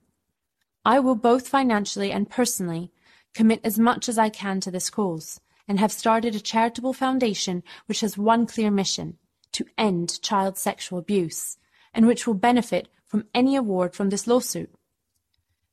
[0.84, 2.90] I will both financially and personally
[3.34, 7.62] commit as much as I can to this cause, and have started a charitable foundation
[7.86, 9.16] which has one clear mission
[9.52, 11.58] to end child sexual abuse,
[11.94, 14.68] and which will benefit from any award from this lawsuit.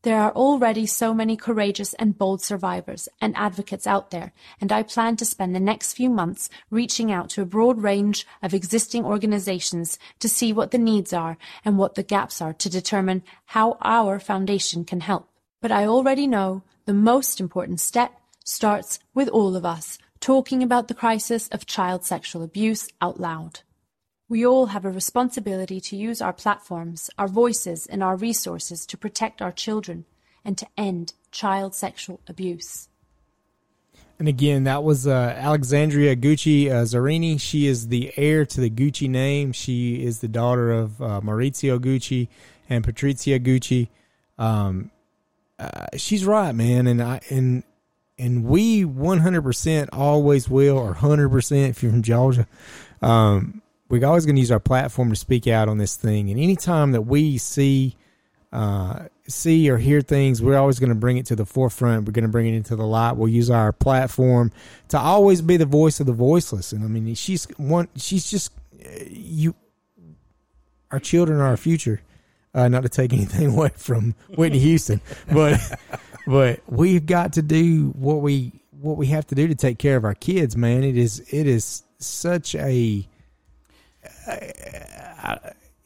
[0.03, 4.83] There are already so many courageous and bold survivors and advocates out there, and I
[4.83, 9.03] plan to spend the next few months reaching out to a broad range of existing
[9.03, 13.79] organizations to see what the needs are and what the gaps are to determine how
[13.81, 15.27] our foundation can help.
[15.59, 18.11] But I already know the most important step
[18.47, 23.59] starts with all of us talking about the crisis of child sexual abuse out loud.
[24.29, 28.97] We all have a responsibility to use our platforms, our voices, and our resources to
[28.97, 30.05] protect our children
[30.43, 32.87] and to end child sexual abuse.
[34.19, 37.39] And again, that was uh, Alexandria Gucci uh, Zarini.
[37.39, 39.51] She is the heir to the Gucci name.
[39.51, 42.27] She is the daughter of uh, Maurizio Gucci
[42.69, 43.89] and Patrizia Gucci.
[44.39, 44.89] Um,
[45.59, 47.63] uh, she's right, man, and I and
[48.19, 52.47] and we one hundred percent always will, or hundred percent if you're from Georgia.
[53.01, 56.29] Um, we're always going to use our platform to speak out on this thing.
[56.29, 57.95] And anytime that we see,
[58.51, 62.05] uh, see or hear things, we're always going to bring it to the forefront.
[62.05, 63.13] We're going to bring it into the light.
[63.13, 64.51] We'll use our platform
[64.89, 66.73] to always be the voice of the voiceless.
[66.73, 67.87] And I mean, she's one.
[67.95, 68.51] She's just
[69.09, 69.55] you.
[70.91, 72.01] Our children are our future.
[72.53, 74.99] Uh, not to take anything away from Whitney Houston,
[75.31, 75.59] but
[76.27, 79.95] but we've got to do what we what we have to do to take care
[79.95, 80.57] of our kids.
[80.57, 83.07] Man, it is it is such a
[84.27, 84.35] uh,
[85.23, 85.37] uh,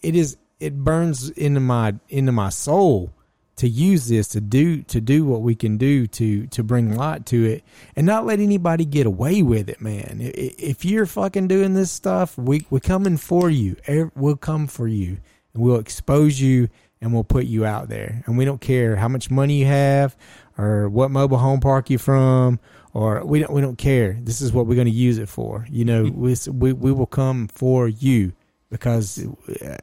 [0.01, 3.13] it is it burns into my into my soul
[3.57, 7.27] to use this to do to do what we can do to to bring light
[7.27, 7.63] to it
[7.95, 10.17] and not let anybody get away with it man.
[10.19, 13.75] If you're fucking doing this stuff we we're coming for you.
[14.15, 15.17] We'll come for you.
[15.53, 16.69] And we'll expose you
[17.01, 20.15] and we'll put you out there and we don't care how much money you have
[20.57, 22.59] or what mobile home park you're from
[22.93, 24.17] or we don't we don't care.
[24.21, 25.65] This is what we're going to use it for.
[25.69, 28.33] You know, we we, we will come for you
[28.69, 29.25] because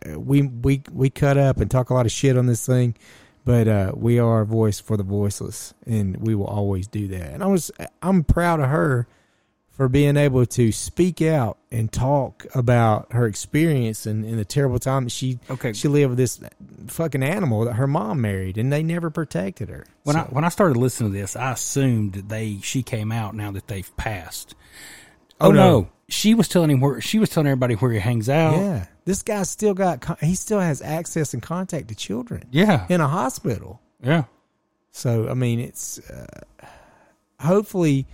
[0.06, 2.94] we we we cut up and talk a lot of shit on this thing,
[3.44, 7.32] but uh, we are a voice for the voiceless, and we will always do that.
[7.32, 7.70] And I was
[8.02, 9.08] I'm proud of her
[9.78, 14.78] for being able to speak out and talk about her experience and, and the terrible
[14.78, 15.72] time that she Okay.
[15.72, 16.38] she lived with this
[16.88, 19.86] fucking animal that her mom married, and they never protected her.
[20.02, 23.10] When So- I when I started listening to this, I assumed that they she came
[23.10, 24.54] out now that they've passed.
[25.40, 25.80] Oh, Oh, no.
[25.80, 25.88] no.
[26.08, 28.56] she was telling him where she was telling everybody where he hangs out.
[28.56, 33.00] Yeah, this guy still got he still has access and contact to children yeah, in
[33.00, 33.80] a hospital.
[34.02, 34.24] yeah.
[34.90, 36.26] So I mean, it's uh,
[37.40, 38.06] hopefully,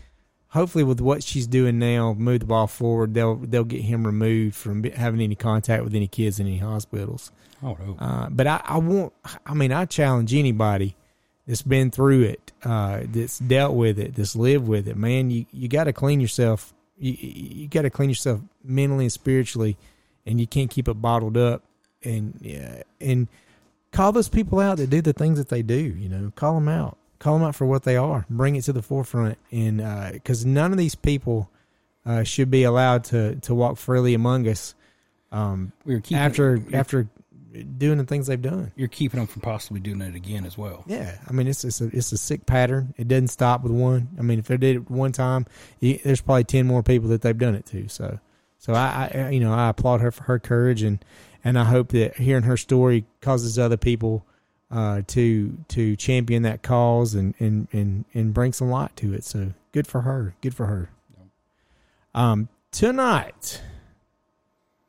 [0.54, 3.12] hopefully with what she's doing now, move the ball forward.
[3.12, 7.30] They'll they'll get him removed from having any contact with any kids in any hospitals.
[7.62, 7.76] Oh.
[7.98, 9.12] Uh, but I, I won't.
[9.44, 10.96] I mean, I challenge anybody
[11.46, 14.96] that's been through it, uh, that's dealt with it, that's lived with it.
[14.96, 16.72] Man, you you got to clean yourself.
[16.98, 19.76] You you got to clean yourself mentally and spiritually,
[20.24, 21.62] and you can't keep it bottled up.
[22.04, 23.28] And yeah, and
[23.92, 25.74] call those people out that do the things that they do.
[25.74, 26.96] You know, call them out.
[27.18, 28.26] Call them out for what they are.
[28.28, 29.78] Bring it to the forefront, and
[30.12, 31.50] because none of these people
[32.06, 34.74] uh, should be allowed to to walk freely among us.
[35.32, 37.08] Um, we were keeping after after
[37.78, 38.72] doing the things they've done.
[38.74, 40.84] you're keeping them from possibly doing it again as well.
[40.86, 42.94] Yeah, I mean it's it's a it's a sick pattern.
[42.96, 44.08] It doesn't stop with one.
[44.18, 45.46] I mean, if they did it one time,
[45.80, 47.88] you, there's probably ten more people that they've done it to.
[47.88, 48.18] So,
[48.58, 51.04] so I, I you know I applaud her for her courage and
[51.42, 54.26] and I hope that hearing her story causes other people
[54.74, 59.24] uh, to to champion that cause and and and and bring some light to it.
[59.24, 60.34] So good for her.
[60.40, 60.90] Good for her.
[62.14, 63.60] Um, tonight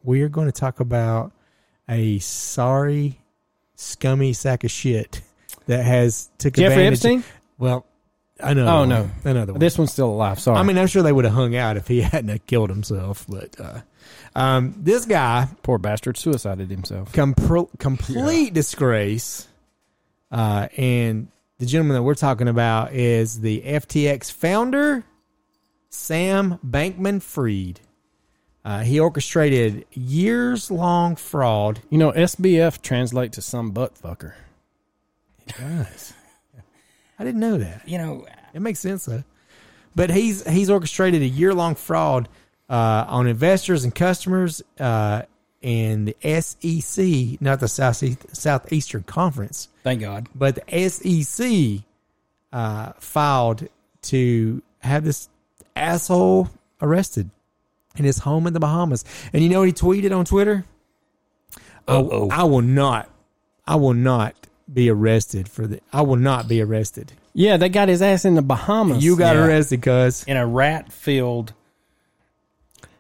[0.04, 1.32] we are going to talk about
[1.88, 3.20] a sorry,
[3.76, 5.22] scummy sack of shit
[5.68, 6.94] that has took Jeffrey advantage.
[6.94, 7.24] Epstein?
[7.58, 7.86] Well,
[8.40, 8.70] another.
[8.70, 8.90] Oh, one.
[8.90, 9.10] no.
[9.24, 9.60] another one.
[9.60, 10.40] This one's still alive.
[10.40, 10.58] Sorry.
[10.58, 13.26] I mean, I'm sure they would have hung out if he hadn't killed himself.
[13.28, 13.82] But uh,
[14.36, 17.12] um, this guy, poor bastard suicided himself.
[17.12, 19.48] compro- complete disgrace.
[20.36, 25.06] Uh, and the gentleman that we're talking about is the FTX founder,
[25.90, 27.80] Sam Bankman Fried.
[28.66, 31.80] Uh, he orchestrated years long fraud.
[31.90, 34.34] You know, SBF translate to some butt fucker.
[35.48, 36.12] It does.
[37.20, 37.88] I didn't know that.
[37.88, 39.24] You know, It makes sense though.
[39.96, 42.28] But he's he's orchestrated a year long fraud
[42.70, 45.22] uh, on investors and customers, uh,
[45.64, 50.28] and the SEC, not the South Southeastern Conference, thank God.
[50.36, 51.84] but the SEC
[52.52, 53.68] uh, filed
[54.02, 55.30] to have this
[55.78, 56.50] asshole
[56.82, 57.30] arrested
[57.96, 59.06] in his home in the Bahamas.
[59.32, 60.66] And you know what he tweeted on Twitter?
[61.88, 62.30] Uh-oh.
[62.30, 63.10] I will not,
[63.66, 64.36] I will not
[64.72, 65.80] be arrested for the.
[65.94, 67.14] I will not be arrested.
[67.34, 69.04] Yeah, they got his ass in the Bahamas.
[69.04, 69.46] You got Yeah.
[69.46, 70.24] arrested, cuz.
[70.26, 71.54] In a rat filled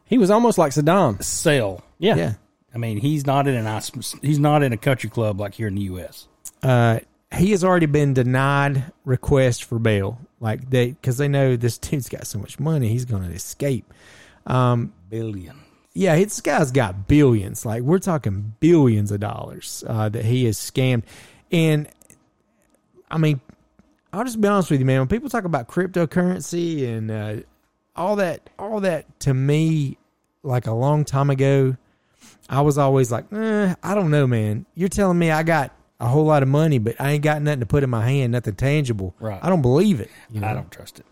[0.07, 1.21] he was almost like Saddam.
[1.23, 1.81] cell.
[1.97, 2.15] Yeah.
[2.15, 2.33] Yeah.
[2.73, 5.67] I mean, he's not in an ice, he's not in a country club like here
[5.67, 6.27] in the U.S.
[6.65, 6.99] uh,
[7.31, 10.19] he has already been denied request for bail.
[10.39, 13.93] Like they, because they know this dude's got so much money, he's going to escape.
[14.47, 15.59] Um, Billion.
[15.93, 17.65] yeah, this guy's got billions.
[17.65, 21.03] Like we're talking billions of dollars uh, that he has scammed.
[21.51, 21.87] And
[23.11, 23.41] I mean,
[24.11, 25.01] I'll just be honest with you, man.
[25.01, 27.35] When people talk about cryptocurrency and uh,
[27.95, 29.97] all that, all that to me,
[30.41, 31.75] like a long time ago,
[32.49, 34.65] I was always like, eh, I don't know, man.
[34.73, 37.61] You're telling me I got a whole lot of money, but I ain't got nothing
[37.61, 39.15] to put in my hand, nothing tangible.
[39.19, 39.39] Right.
[39.41, 40.09] I don't believe it.
[40.29, 40.47] You know?
[40.47, 41.05] I don't trust it.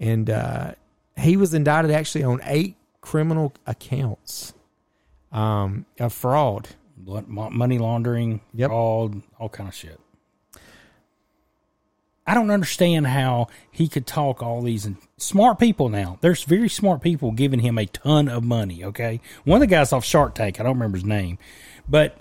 [0.00, 0.72] and uh,
[1.16, 4.52] he was indicted actually on eight criminal accounts
[5.32, 6.68] um, of fraud.
[7.06, 8.68] Money laundering, Yep.
[8.70, 10.00] fraud, all kind of shit.
[12.26, 16.18] I don't understand how he could talk all these and smart people now.
[16.22, 18.82] There's very smart people giving him a ton of money.
[18.82, 21.38] Okay, one of the guys off Shark Tank, I don't remember his name,
[21.88, 22.18] but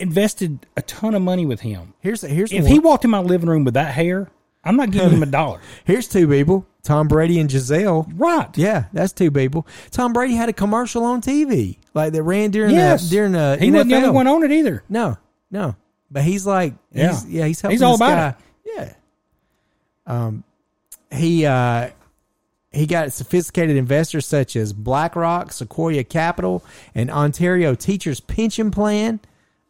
[0.00, 1.94] invested a ton of money with him.
[2.00, 2.72] Here's here's If one.
[2.72, 4.28] he walked in my living room with that hair,
[4.64, 5.60] I'm not giving him a dollar.
[5.84, 8.06] here's two people: Tom Brady and Gisele.
[8.14, 8.48] Right?
[8.56, 9.66] Yeah, that's two people.
[9.90, 13.04] Tom Brady had a commercial on TV, like that ran during Yes.
[13.08, 14.82] the during the He wasn't the only one on it either.
[14.88, 15.16] No,
[15.50, 15.74] no.
[16.10, 17.10] But he's like, Yeah.
[17.10, 17.74] he's, yeah, he's helping.
[17.74, 18.28] He's all this about guy.
[18.64, 18.74] it.
[18.76, 18.92] Yeah.
[20.06, 20.44] Um,
[21.10, 21.90] he uh,
[22.72, 26.62] he got sophisticated investors such as BlackRock, Sequoia Capital,
[26.94, 29.20] and Ontario Teachers Pension Plan.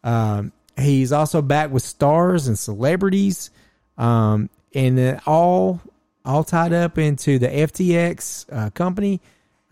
[0.04, 3.50] Um, he's also backed with stars and celebrities,
[3.96, 5.80] um, and then all
[6.24, 9.20] all tied up into the FTX uh, company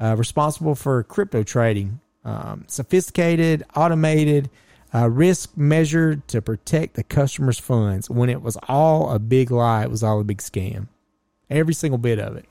[0.01, 2.01] uh, responsible for crypto trading.
[2.25, 4.51] Um, sophisticated, automated,
[4.95, 8.09] uh, risk measured to protect the customer's funds.
[8.11, 10.89] When it was all a big lie, it was all a big scam.
[11.51, 12.47] Every single bit of it.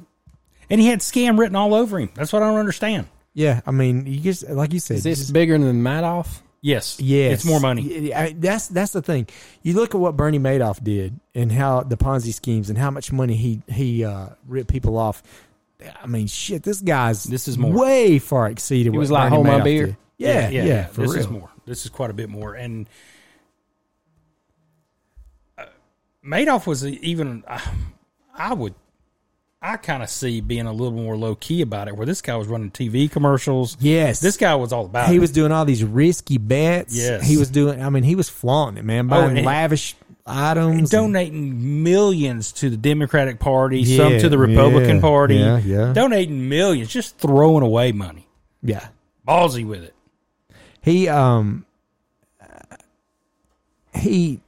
[0.69, 2.09] And he had scam written all over him.
[2.15, 3.07] That's what I don't understand.
[3.33, 6.41] Yeah, I mean, you just like you said, Is this just- bigger than Madoff?
[6.65, 6.99] Yes.
[6.99, 8.09] Yes, It's more money.
[8.09, 9.27] Y- I- that's that's the thing.
[9.61, 13.11] You look at what Bernie Madoff did and how the Ponzi schemes and how much
[13.11, 15.21] money he he uh, ripped people off.
[16.01, 17.71] I mean, shit, this guy's This is more.
[17.71, 18.85] way far exceeded.
[18.85, 19.97] He what was like, Bernie "Hold my Madoff beer." did.
[20.17, 21.19] Yeah, yeah, for this real.
[21.19, 21.49] is more.
[21.67, 22.55] This is quite a bit more.
[22.55, 22.87] And
[25.57, 25.65] uh,
[26.25, 27.43] Madoff was even.
[27.47, 27.59] Uh,
[28.33, 28.73] I would.
[29.67, 32.35] I kind of see being a little more low key about it, where this guy
[32.35, 33.75] was running TV commercials.
[33.79, 35.19] Yes, This guy was all about he it.
[35.19, 36.95] was doing all these risky bets.
[36.95, 37.27] Yes.
[37.27, 37.81] he was doing.
[37.81, 39.95] I mean, he was flaunting it, man, buying and- lavish
[40.27, 45.35] items, and- donating millions to the Democratic Party, some to the Republican yeah, Party.
[45.37, 45.93] yeah, yeah.
[45.93, 48.27] Donating millions, just throwing away money.
[48.61, 48.87] yeah,
[49.27, 49.93] Ballsy with it.
[50.81, 51.65] He um
[53.95, 54.41] he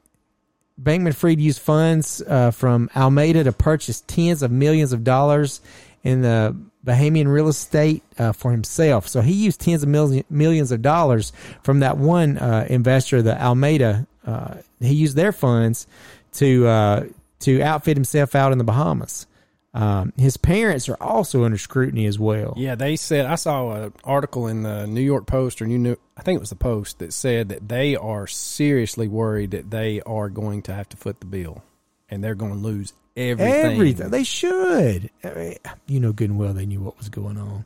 [0.82, 5.62] Bankman Fried used funds uh, from Alameda to purchase tens of millions of dollars
[6.04, 9.08] in the Bahamian real estate uh, for himself.
[9.08, 13.40] So he used tens of millions millions of dollars from that one uh, investor, the
[13.40, 14.08] Alameda.
[14.26, 15.88] Uh, he used their funds
[16.34, 17.06] to uh,
[17.40, 19.28] to outfit himself out in the Bahamas.
[19.74, 22.54] Um, his parents are also under scrutiny as well.
[22.58, 25.98] Yeah, they said I saw an article in the New York Post or New, New
[26.16, 30.02] I think it was the Post that said that they are seriously worried that they
[30.02, 31.64] are going to have to foot the bill
[32.10, 33.74] and they're going to lose everything.
[33.74, 34.10] Everything.
[34.10, 35.10] They should.
[35.24, 37.66] I mean, You know good and well they knew what was going on.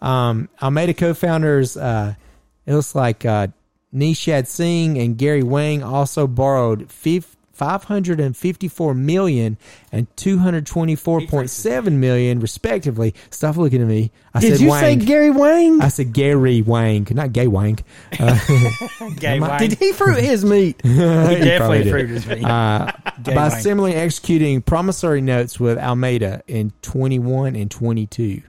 [0.00, 2.14] Um, Alameda co-founders, uh,
[2.66, 3.48] it looks like uh,
[3.94, 9.56] Nishad Singh and Gary Wang also borrowed fif- 554 million
[9.90, 13.14] and 224.7 million respectively.
[13.30, 14.10] Stop looking at me.
[14.34, 14.80] I Did said you Wang.
[14.82, 15.80] say Gary Wang?
[15.80, 17.78] I said Gary Wang, not Gay Wang.
[18.18, 18.38] Uh,
[19.16, 19.58] Gay Wang.
[19.58, 20.80] Did he fruit his meat?
[20.86, 21.90] He probably definitely did.
[21.90, 22.44] fruit his meat.
[22.44, 22.92] uh,
[23.24, 23.50] by Wang.
[23.50, 28.42] similarly executing promissory notes with Alameda in 21 and 22.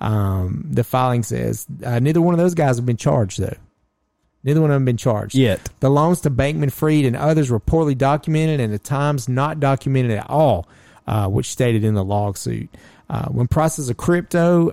[0.00, 3.56] Um, the filing says uh, neither one of those guys have been charged though.
[4.42, 5.68] Neither one of them been charged Yet.
[5.80, 10.12] The loans to Bankman Fried and others were poorly documented, and at times not documented
[10.12, 10.66] at all,
[11.06, 12.70] uh, which stated in the lawsuit.
[13.08, 14.70] Uh, when prices of crypto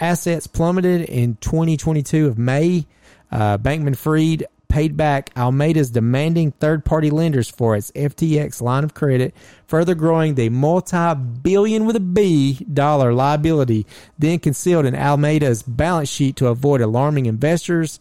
[0.00, 2.86] assets plummeted in 2022 of May,
[3.32, 8.94] uh, Bankman Fried paid back Alameda's demanding third party lenders for its FTX line of
[8.94, 9.34] credit,
[9.66, 13.86] further growing the multi billion with a B dollar liability
[14.18, 18.00] then concealed in Alameda's balance sheet to avoid alarming investors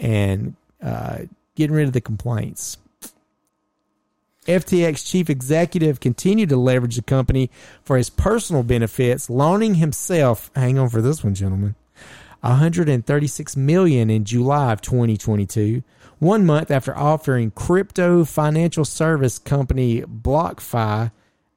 [0.00, 1.18] and uh,
[1.54, 2.76] getting rid of the complaints.
[4.46, 7.50] FTX chief executive continued to leverage the company
[7.84, 11.76] for his personal benefits, loaning himself, hang on for this one, gentlemen,
[12.40, 15.82] 136 million in July of 2022,
[16.18, 21.12] one month after offering crypto financial service company BlockFi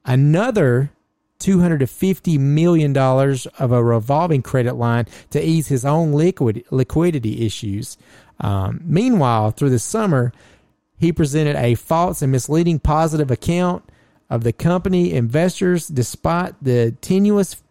[0.06, 0.92] another
[1.40, 7.98] 250 million dollars of a revolving credit line to ease his own liquid liquidity issues.
[8.44, 10.34] Um, meanwhile, through the summer,
[10.98, 13.84] he presented a false and misleading positive account
[14.30, 17.62] of the company investors despite the tenuous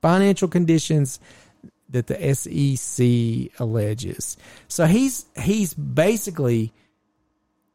[0.00, 1.20] financial conditions
[1.90, 4.36] that the SEC alleges.
[4.68, 6.72] So he's he's basically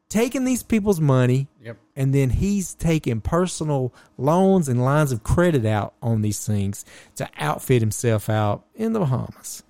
[0.10, 1.78] taking these people's money Yep.
[1.96, 6.86] and then he's taking personal loans and lines of credit out on these things
[7.18, 9.64] to outfit himself out in the Bahamas.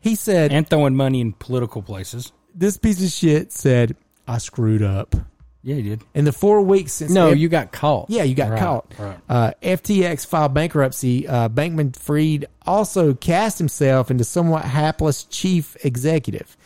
[0.00, 2.32] He said and throwing money in political places.
[2.54, 3.96] this piece of shit said
[4.26, 5.14] I screwed up.
[5.62, 6.02] Yeah, he did.
[6.14, 8.08] In the four weeks since No, F- you got caught.
[8.08, 8.94] yeah, you got Right, caught.
[8.98, 9.18] right.
[9.28, 11.28] Uh, FTX filed bankruptcy.
[11.28, 16.56] Uh, Bankman Fried also cast himself into somewhat hapless chief executive.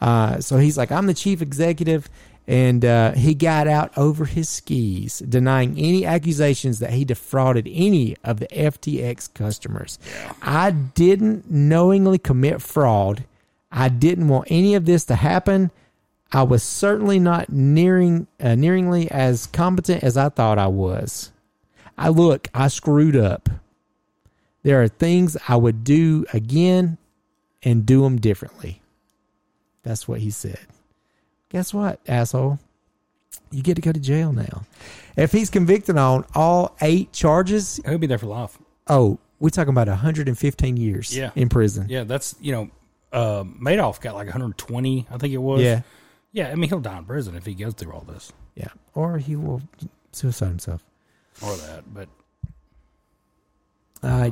[0.00, 2.08] Uh, so he's like, I'm the chief executive,
[2.48, 8.16] and uh, he got out over his skis, denying any accusations that he defrauded any
[8.24, 9.98] of the FTX customers.
[10.40, 13.24] I didn't knowingly commit fraud.
[13.70, 15.70] I didn't want any of this to happen.
[16.32, 21.30] I was certainly not nearing uh, nearingly as competent as I thought I was.
[21.98, 23.50] I look, I screwed up.
[24.62, 26.96] There are things I would do again
[27.62, 28.80] and do them differently.
[29.82, 30.66] That's what he said.
[31.50, 32.58] Guess what, asshole?
[33.50, 34.64] You get to go to jail now.
[35.16, 38.58] If he's convicted on all eight charges, He'll be there for life.
[38.86, 41.30] oh, we're talking about 115 years Yeah.
[41.34, 41.86] in prison.
[41.88, 42.70] Yeah, that's you know,
[43.12, 45.62] uh, Madoff got like 120, I think it was.
[45.62, 45.82] Yeah.
[46.32, 46.50] yeah.
[46.50, 48.68] I mean, he'll die in prison if he goes through all this Yeah.
[48.94, 49.62] Or he will
[50.12, 50.84] suicide himself.
[51.42, 51.84] or that.
[51.94, 52.08] But
[54.02, 54.30] uh,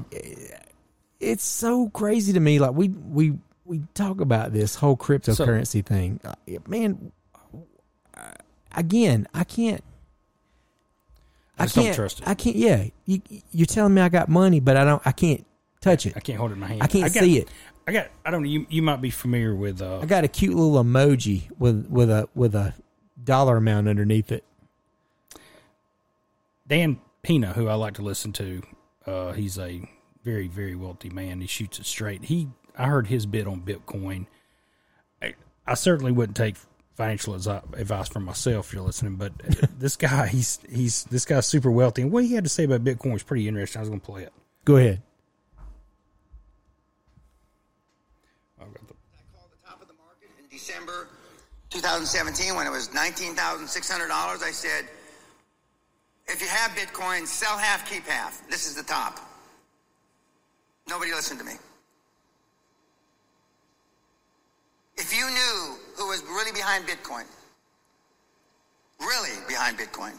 [1.20, 2.58] it's so crazy to me.
[2.58, 6.34] Like we we we talk about this whole cryptocurrency thing, Uh,
[6.68, 7.12] man.
[8.74, 9.82] Again, I can't.
[11.58, 12.28] I I can't trust it.
[12.28, 12.56] I can't.
[12.56, 15.00] Yeah, you, you're telling me I got money, but I don't.
[15.06, 15.44] I can't
[15.80, 16.12] touch it.
[16.16, 16.82] I can't hold it in my hand.
[16.82, 17.48] I can't I got- see it.
[17.88, 18.08] I got.
[18.24, 18.48] I don't know.
[18.48, 19.80] You you might be familiar with.
[19.80, 22.74] Uh, I got a cute little emoji with with a with a
[23.22, 24.44] dollar amount underneath it.
[26.68, 28.62] Dan Peña, who I like to listen to,
[29.06, 29.88] uh, he's a
[30.24, 31.40] very, very wealthy man.
[31.40, 32.24] He shoots it straight.
[32.24, 34.26] He, I heard his bid on Bitcoin.
[35.22, 35.34] I,
[35.66, 36.56] I certainly wouldn't take
[36.94, 41.46] financial advice from myself if you're listening, but uh, this guy, he's he's this guy's
[41.46, 43.80] super wealthy, and what he had to say about Bitcoin was pretty interesting.
[43.80, 44.32] I was going to play it.
[44.64, 45.02] Go ahead.
[48.60, 51.08] I've got the- I called the top of the market in December
[51.70, 54.10] 2017 when it was $19,600.
[54.42, 54.86] I said,
[56.28, 58.48] if you have Bitcoin, sell half, keep half.
[58.48, 59.20] This is the top.
[60.88, 61.52] Nobody listened to me.
[64.96, 67.24] If you knew who was really behind Bitcoin,
[69.00, 70.14] really behind Bitcoin,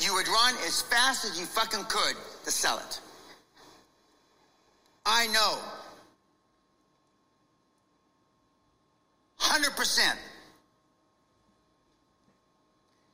[0.00, 3.00] you would run as fast as you fucking could to sell it.
[5.06, 5.58] I know
[9.40, 10.16] 100%.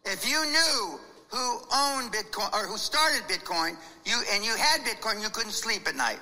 [0.05, 5.23] If you knew who owned Bitcoin or who started Bitcoin, you and you had Bitcoin,
[5.23, 6.19] you couldn't sleep at night.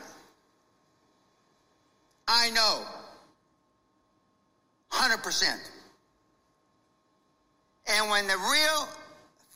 [2.28, 2.82] I know.
[4.93, 5.59] 100%.
[7.89, 8.89] And when the real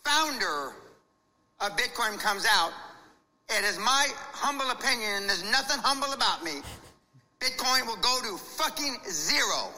[0.05, 0.73] founder
[1.61, 2.73] of Bitcoin comes out,
[3.49, 6.61] it is my humble opinion, and there's nothing humble about me,
[7.41, 9.71] Bitcoin will go to fucking zero.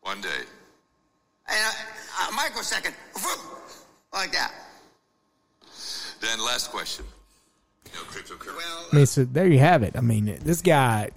[0.00, 0.28] One day.
[1.48, 2.94] And uh, a microsecond,
[4.12, 4.52] like that.
[6.20, 7.04] Then last question.
[7.94, 8.56] No cryptocurrency.
[8.56, 9.96] Well, I mean, so there you have it.
[9.96, 11.10] I mean, this guy,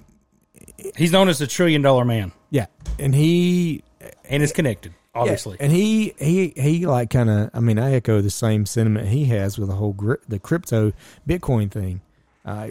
[0.95, 2.67] He's known as the trillion dollar man, yeah,
[2.99, 3.83] and he
[4.25, 5.57] and is connected, obviously.
[5.59, 7.49] Yeah, and he he he like kind of.
[7.53, 10.93] I mean, I echo the same sentiment he has with the whole gri- the crypto
[11.27, 12.01] Bitcoin thing.
[12.45, 12.69] Uh,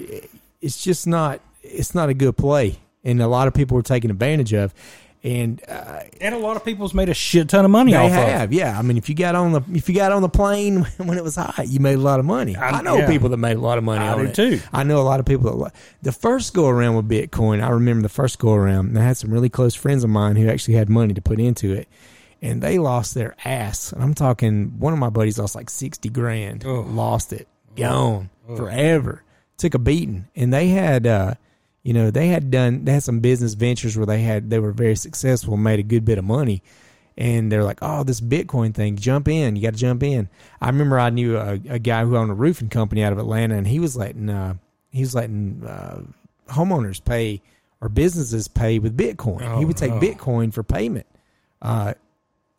[0.60, 4.10] it's just not it's not a good play, and a lot of people are taking
[4.10, 4.74] advantage of.
[5.24, 8.10] And uh, And a lot of people's made a shit ton of money they off
[8.10, 8.52] have, of.
[8.52, 8.78] yeah.
[8.78, 11.24] I mean, if you got on the if you got on the plane when it
[11.24, 12.54] was hot, you made a lot of money.
[12.56, 13.06] I, I- know yeah.
[13.08, 14.60] people that made a lot of money I do it too.
[14.70, 17.62] I know a lot of people that the first go around with Bitcoin.
[17.64, 18.88] I remember the first go around.
[18.88, 21.40] And I had some really close friends of mine who actually had money to put
[21.40, 21.88] into it,
[22.42, 23.92] and they lost their ass.
[23.92, 29.22] And I'm talking one of my buddies lost like sixty grand, lost it, gone forever,
[29.56, 31.06] took a beating, and they had.
[31.06, 31.34] uh
[31.84, 34.72] you know, they had done they had some business ventures where they had they were
[34.72, 36.62] very successful, made a good bit of money,
[37.16, 39.54] and they're like, "Oh, this Bitcoin thing, jump in!
[39.54, 40.28] You got to jump in."
[40.60, 43.54] I remember I knew a, a guy who owned a roofing company out of Atlanta,
[43.56, 44.54] and he was letting uh,
[44.90, 46.00] he was letting uh,
[46.48, 47.40] homeowners pay
[47.80, 49.58] or businesses pay with Bitcoin.
[49.58, 51.06] he would take Bitcoin for payment.
[51.60, 51.94] Uh,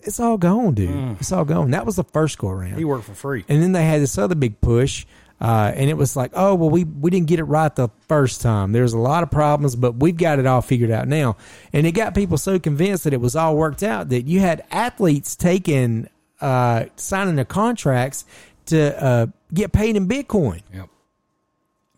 [0.02, 1.18] it's all gone, dude.
[1.20, 1.72] It's all gone.
[1.72, 2.78] That was the first go around.
[2.78, 3.44] He worked for free.
[3.50, 5.06] And then they had this other big push,
[5.42, 8.42] uh, and it was like, oh well, we we didn't get it right the first
[8.42, 8.72] time.
[8.72, 11.38] There's a lot of problems, but we've got it all figured out now.
[11.74, 14.64] And it got people so convinced that it was all worked out that you had
[14.72, 16.08] athletes taking
[16.42, 18.26] uh, signing their contracts
[18.68, 20.62] to uh, get paid in Bitcoin.
[20.74, 20.90] Yep.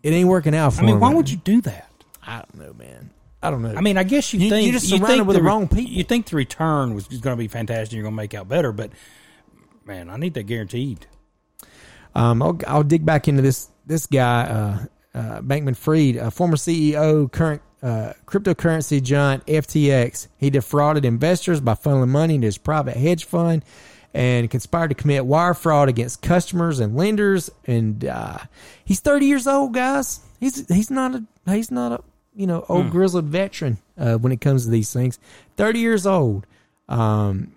[0.04, 1.02] It ain't working out for me I mean, them.
[1.02, 1.90] why would you do that?
[2.26, 3.10] I don't know, man.
[3.42, 3.74] I don't know.
[3.76, 5.48] I mean, I guess you, You- think you're just you surrounded think with the re-
[5.48, 5.92] wrong people.
[5.92, 7.94] You think the return was going to be fantastic.
[7.96, 8.92] You're going to make out better, but
[9.86, 11.06] man, I need that guaranteed.
[12.18, 16.58] Um, I'll, I'll dig back into this this guy, uh, uh, Bankman Fried, uh, former
[16.58, 20.28] CEO, current uh, cryptocurrency giant FTX.
[20.38, 23.64] He defrauded investors by funneling money into his private hedge fund
[24.16, 27.52] and conspired to commit wire fraud against customers and lenders.
[27.68, 28.40] And uh,
[28.84, 30.20] he's thirty years old, guys.
[30.40, 32.04] He's he's not a he's not a
[32.36, 35.20] you know old grizzled veteran uh, when it comes to these things.
[35.56, 36.48] Thirty years old.
[36.90, 37.52] Um,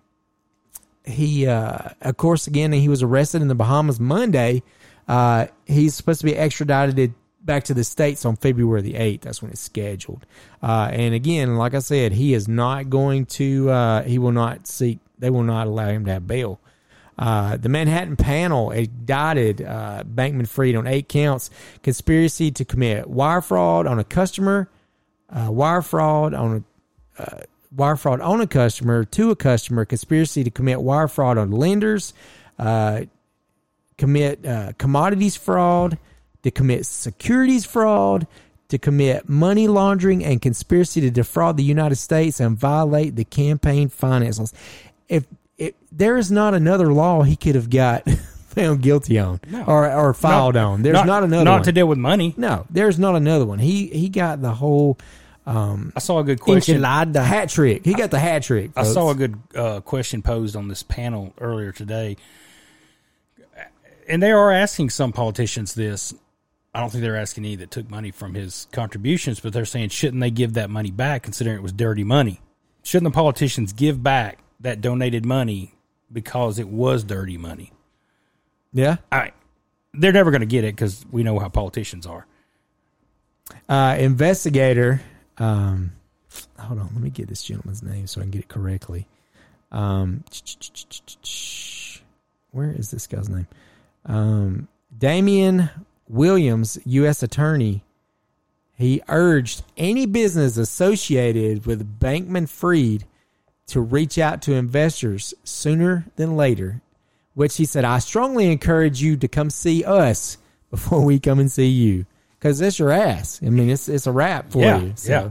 [1.10, 4.62] he uh of course again he was arrested in the bahamas monday.
[5.08, 9.42] Uh he's supposed to be extradited back to the states on february the 8th that's
[9.42, 10.26] when it's scheduled.
[10.62, 14.66] Uh and again like i said he is not going to uh he will not
[14.66, 16.58] seek they will not allow him to have bail.
[17.18, 21.50] Uh, the Manhattan panel indicted uh, Bankman Fried on eight counts
[21.82, 24.70] conspiracy to commit wire fraud on a customer,
[25.28, 26.64] uh, wire fraud on
[27.18, 27.40] a uh,
[27.74, 32.12] wire fraud on a customer to a customer, conspiracy to commit wire fraud on lenders,
[32.58, 33.02] uh,
[33.98, 35.98] commit uh, commodities fraud,
[36.42, 38.26] to commit securities fraud,
[38.68, 43.88] to commit money laundering, and conspiracy to defraud the United States and violate the campaign
[43.88, 44.54] finance laws.
[45.08, 45.24] If,
[45.58, 48.08] if there is not another law he could have got
[48.48, 51.62] found guilty on or or filed on, there's not, another Not one.
[51.64, 52.34] to deal with money.
[52.36, 53.58] no, there's not another one.
[53.58, 54.98] He he got the whole
[55.50, 56.80] um, I saw a good question.
[56.80, 57.84] enchilada hat trick.
[57.84, 58.70] He got the hat trick.
[58.76, 62.16] I saw a good uh, question posed on this panel earlier today,
[64.08, 66.14] and they are asking some politicians this.
[66.72, 69.88] I don't think they're asking any that took money from his contributions, but they're saying
[69.88, 72.40] shouldn't they give that money back, considering it was dirty money?
[72.84, 75.74] Shouldn't the politicians give back that donated money
[76.12, 77.72] because it was dirty money?
[78.72, 78.98] Yeah.
[79.10, 79.32] I,
[79.94, 82.24] they're never going to get it because we know how politicians are.
[83.68, 85.00] Uh, investigator.
[85.40, 85.92] Um,
[86.58, 86.90] hold on.
[86.92, 89.08] Let me get this gentleman's name so I can get it correctly.
[89.72, 90.22] Um,
[92.52, 93.48] where is this guy's name?
[94.04, 95.70] Um, Damian
[96.08, 97.22] Williams, U.S.
[97.22, 97.82] Attorney.
[98.76, 103.04] He urged any business associated with Bankman Fried
[103.68, 106.80] to reach out to investors sooner than later,
[107.34, 110.38] which he said, I strongly encourage you to come see us
[110.70, 112.06] before we come and see you.
[112.40, 113.38] Because it's your ass.
[113.44, 114.92] I mean, it's it's a wrap for Yeah, you.
[114.96, 115.10] So.
[115.12, 115.30] yeah.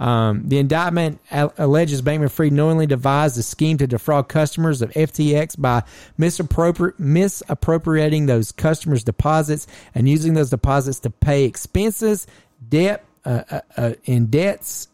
[0.00, 5.60] Um, the indictment alleges Bankman Fried knowingly devised a scheme to defraud customers of FTX
[5.60, 5.84] by
[6.18, 12.26] misappropri- misappropriating those customers' deposits and using those deposits to pay expenses,
[12.68, 14.88] debt, uh, uh, uh, in debts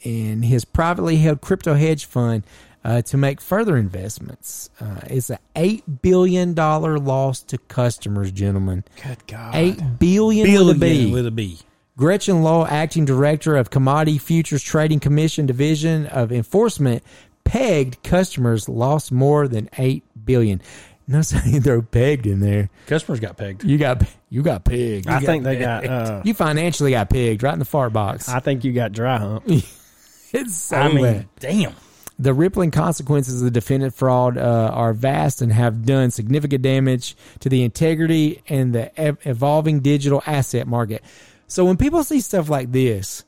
[0.00, 2.42] in his privately held crypto hedge fund
[2.84, 4.70] uh, to make further investments.
[4.80, 8.84] Uh, it's an eight billion dollar loss to customers, gentlemen.
[9.02, 9.54] Good God.
[9.54, 11.12] Eight billion with a B.
[11.12, 11.58] with a B.
[11.96, 17.04] Gretchen Lowe, acting director of Commodity Futures Trading Commission Division of Enforcement,
[17.44, 20.60] pegged customers lost more than eight billion.
[21.06, 22.68] No saying they're pegged in there.
[22.86, 23.62] Customers got pegged.
[23.62, 25.06] You got you got pegged.
[25.06, 25.84] You I got think they pegged.
[25.84, 25.86] got.
[25.86, 28.28] Uh, you financially got pegged right in the fart box.
[28.28, 29.44] I think you got dry hump.
[30.32, 31.28] it's so I mean, bad.
[31.38, 31.74] damn.
[32.18, 37.16] The rippling consequences of the defendant fraud uh, are vast and have done significant damage
[37.40, 41.02] to the integrity and the ev- evolving digital asset market.
[41.48, 43.24] So when people see stuff like this,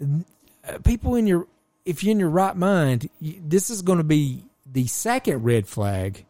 [0.00, 1.46] uh, people in your
[1.84, 6.24] if you're in your right mind, this is going to be the second red flag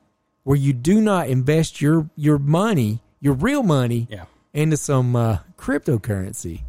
[0.44, 4.24] where you do not invest your your money, your real money, Yeah.
[4.54, 6.62] into some uh, cryptocurrency.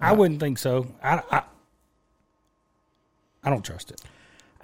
[0.00, 0.88] I wouldn't think so.
[1.02, 1.42] I, I,
[3.44, 4.00] I don't trust it.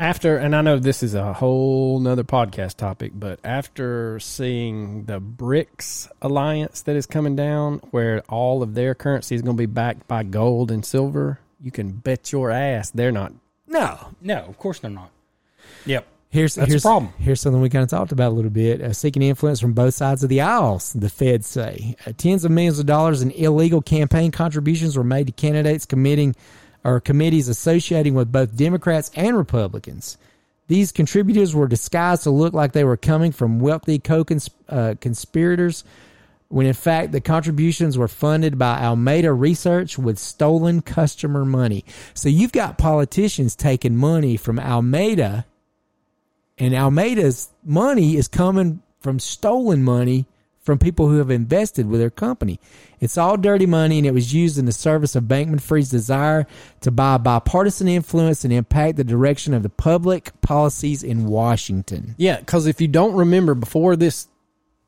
[0.00, 5.20] After and i know this is a whole nother podcast topic but after seeing the
[5.20, 9.66] brics alliance that is coming down where all of their currency is going to be
[9.66, 13.32] backed by gold and silver you can bet your ass they're not
[13.68, 15.10] No, No, of course they're not.
[15.86, 16.06] Yep.
[16.30, 17.12] Here's That's a here's problem.
[17.18, 19.94] Here's something we kind of talked about a little bit: uh, seeking influence from both
[19.94, 20.92] sides of the aisles.
[20.92, 25.26] The Feds say uh, tens of millions of dollars in illegal campaign contributions were made
[25.26, 26.36] to candidates committing
[26.84, 30.16] or committees associating with both Democrats and Republicans.
[30.68, 35.86] These contributors were disguised to look like they were coming from wealthy co-conspirators, uh,
[36.48, 41.84] when in fact the contributions were funded by Alameda Research with stolen customer money.
[42.14, 45.44] So you've got politicians taking money from Alameda
[46.60, 50.26] and Alameda's money is coming from stolen money
[50.60, 52.60] from people who have invested with their company.
[53.00, 56.46] It's all dirty money and it was used in the service of Bankman Fried's desire
[56.82, 62.14] to buy bipartisan influence and impact the direction of the public policies in Washington.
[62.18, 64.28] Yeah, because if you don't remember before this,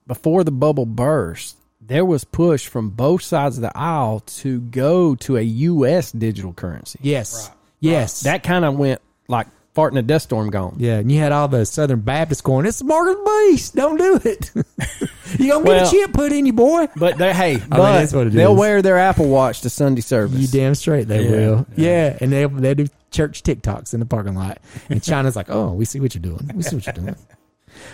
[0.06, 5.14] before the bubble burst, there was push from both sides of the aisle to go
[5.16, 6.12] to a U.S.
[6.12, 6.98] digital currency.
[7.02, 7.50] Yes.
[7.80, 8.20] Yes.
[8.20, 10.76] That kind of went like farting a dust storm gone.
[10.78, 13.74] yeah, and you had all the Southern Baptists going, "It's the mark of the beast.
[13.74, 14.50] Don't do it.
[15.38, 18.12] you gonna Well- get a chip put in you, boy." But they, hey, but that's
[18.12, 18.58] what it they'll is.
[18.58, 20.38] wear their Apple Watch to Sunday service.
[20.38, 21.66] You damn straight they Yeah, will.
[21.76, 24.58] Yeah, and they they do church TikToks in the parking lot.
[24.88, 26.50] And China's like, oh, we see what you're doing.
[26.54, 27.16] We see what you're doing.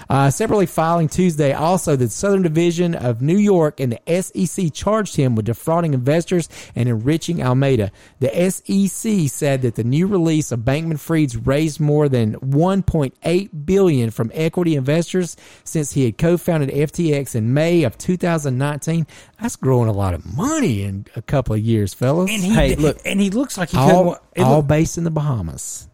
[0.08, 5.16] Uh, separately filing Tuesday, also the Southern Division of New York and the SEC charged
[5.16, 7.90] him with defrauding investors and enriching Alameda.
[8.20, 14.10] The SEC said that the new release of Bankman Fried's raised more than 1.8 billion
[14.10, 19.06] from equity investors since he had co-founded FTX in May of 2019.
[19.40, 22.30] That's growing a lot of money in a couple of years, fellas.
[22.30, 22.98] And he Hey, look, look.
[23.04, 24.44] and he looks like he all, couldn't.
[24.44, 25.88] All look, based in the Bahamas.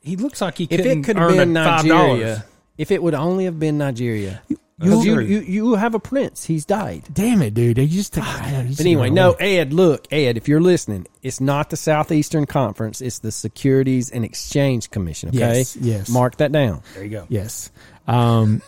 [0.00, 1.84] he looks like he if couldn't it could have earn been a $5.
[1.84, 2.44] Nigeria,
[2.80, 6.46] if it would only have been Nigeria, You- you, you, you you have a prince.
[6.46, 7.02] He's died.
[7.12, 7.76] Damn it, dude!
[7.76, 8.24] They just took.
[8.26, 9.58] I know, But anyway, no, away.
[9.58, 14.24] Ed, look, Ed, if you're listening, it's not the Southeastern Conference, it's the Securities and
[14.24, 15.38] Exchange Commission, okay?
[15.58, 16.08] Yes, yes.
[16.08, 16.82] Mark that down.
[16.94, 17.26] There you go.
[17.28, 17.70] Yes.
[18.08, 18.62] Um,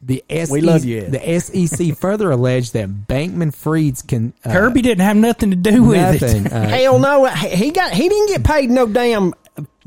[0.00, 1.12] the SEC, We love you, Ed.
[1.12, 5.82] The SEC further alleged that Bankman Fried's can uh, Kirby didn't have nothing to do
[5.84, 6.46] with nothing.
[6.46, 6.52] it.
[6.52, 9.34] Uh, Hell no, he got he didn't get paid no damn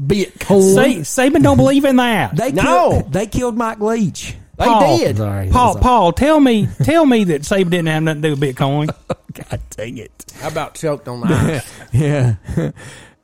[0.02, 1.06] Bitcoin.
[1.06, 2.36] Sa- Saban don't believe in that.
[2.36, 2.62] they No.
[2.92, 4.36] killed, they killed Mike Leach.
[4.58, 5.18] They Paul, did.
[5.18, 8.36] Sorry, Paul, that Paul, tell me, tell me that Saban didn't have nothing to do
[8.40, 8.88] with Bitcoin.
[9.50, 10.26] God dang it!
[10.40, 11.74] How about choked on the ice?
[11.94, 12.36] Yeah.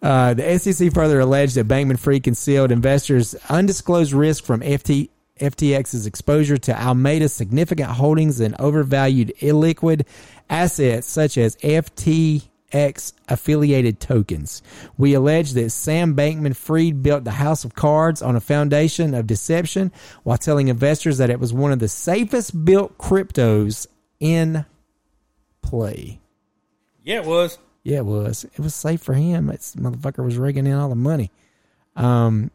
[0.03, 5.09] Uh, the SEC further alleged that Bankman Fried concealed investors' undisclosed risk from FT,
[5.39, 10.07] FTX's exposure to Alameda's significant holdings in overvalued illiquid
[10.49, 11.55] assets such as
[12.71, 14.61] FTX affiliated tokens.
[14.97, 19.27] We allege that Sam Bankman Fried built the house of cards on a foundation of
[19.27, 19.91] deception
[20.23, 23.87] while telling investors that it was one of the safest built cryptos
[24.19, 24.65] in
[25.61, 26.19] play.
[27.03, 27.57] yeah, it was.
[27.83, 28.43] Yeah, it was.
[28.43, 29.49] It was safe for him.
[29.49, 31.31] It's motherfucker was rigging in all the money.
[31.95, 32.51] Um,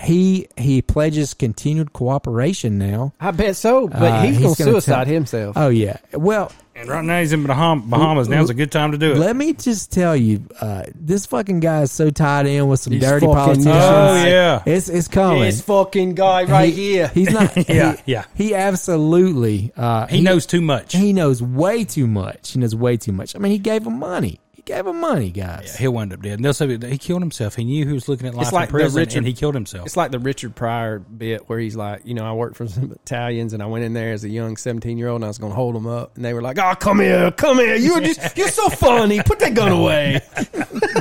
[0.00, 3.12] he he pledges continued cooperation now.
[3.20, 5.56] I bet so, but Uh, he's, he's gonna, gonna suicide tell- himself.
[5.56, 5.98] Oh yeah.
[6.12, 8.28] Well, And right now he's in Baham- Bahamas.
[8.28, 9.18] Now's a good time to do it.
[9.18, 12.94] let me just tell you, uh, this fucking guy is so tied in with some
[12.94, 13.66] He's dirty fucking politicians.
[13.76, 14.62] Oh, yeah.
[14.64, 15.42] it's it's coming.
[15.42, 17.08] this fucking guy right He- here.
[17.08, 17.54] He's not.
[17.68, 18.24] Yeah, he, yeah.
[18.34, 19.72] He absolutely.
[19.76, 20.92] Uh, he knows too much.
[20.94, 22.52] He knows way too much.
[22.52, 23.36] He knows way too much.
[23.36, 24.40] I mean, he gave him money.
[24.70, 25.76] He gave him money, guys.
[25.76, 26.34] He'll wind up dead.
[26.34, 27.56] And they'll say that he killed himself.
[27.56, 29.54] He knew he was looking at life like in the prison, Richard- and he killed
[29.56, 29.84] himself.
[29.84, 32.92] It's like the Richard Pryor bit where he's like, you know, I worked for some
[32.92, 35.38] Italians and I went in there as a young 17 year old and I was
[35.38, 36.14] going to hold them up.
[36.14, 37.74] And they were like, oh, come here, come here.
[37.74, 39.20] You're just, you're so funny.
[39.24, 40.20] Put that gun away.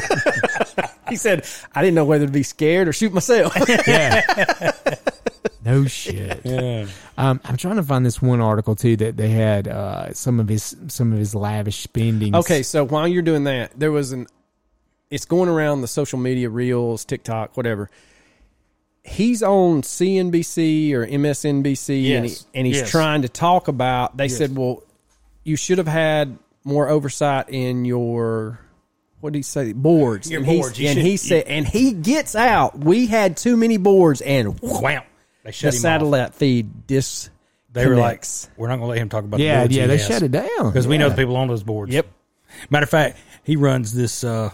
[1.10, 1.46] he said,
[1.76, 3.54] I didn't know whether to be scared or shoot myself.
[5.72, 6.42] No shit.
[6.46, 6.88] yeah.
[7.18, 10.48] Um, I'm trying to find this one article too that they had uh, some of
[10.50, 12.36] his some of his lavish spending.
[12.36, 12.64] okay.
[12.64, 14.28] So while you're doing that, there was an,
[15.10, 17.90] it's going around the social media reels, TikTok, whatever.
[19.04, 22.46] He's on CNBC or MSNBC and, he, Yes.
[22.54, 22.92] and he's Yes.
[22.92, 24.18] trying to talk about.
[24.18, 24.84] They said, "Well,
[25.44, 28.60] you should have had more oversight in your
[29.22, 29.74] what did he say?
[29.74, 30.30] Boards.
[30.32, 32.78] Your and he- boards, you and should- he said, and he gets out.
[32.80, 35.04] We had too many boards, and Wow.
[35.50, 35.82] They the shut him off.
[35.82, 37.30] satellite feed dis.
[37.72, 38.26] They were like,
[38.58, 40.08] we're not going to let him talk about Yeah, the boards yeah, he they has.
[40.08, 40.70] shut it down.
[40.72, 41.94] because we know the people on those boards.
[41.94, 42.08] Yep.
[42.70, 44.24] Matter of fact, he runs this.
[44.24, 44.50] uh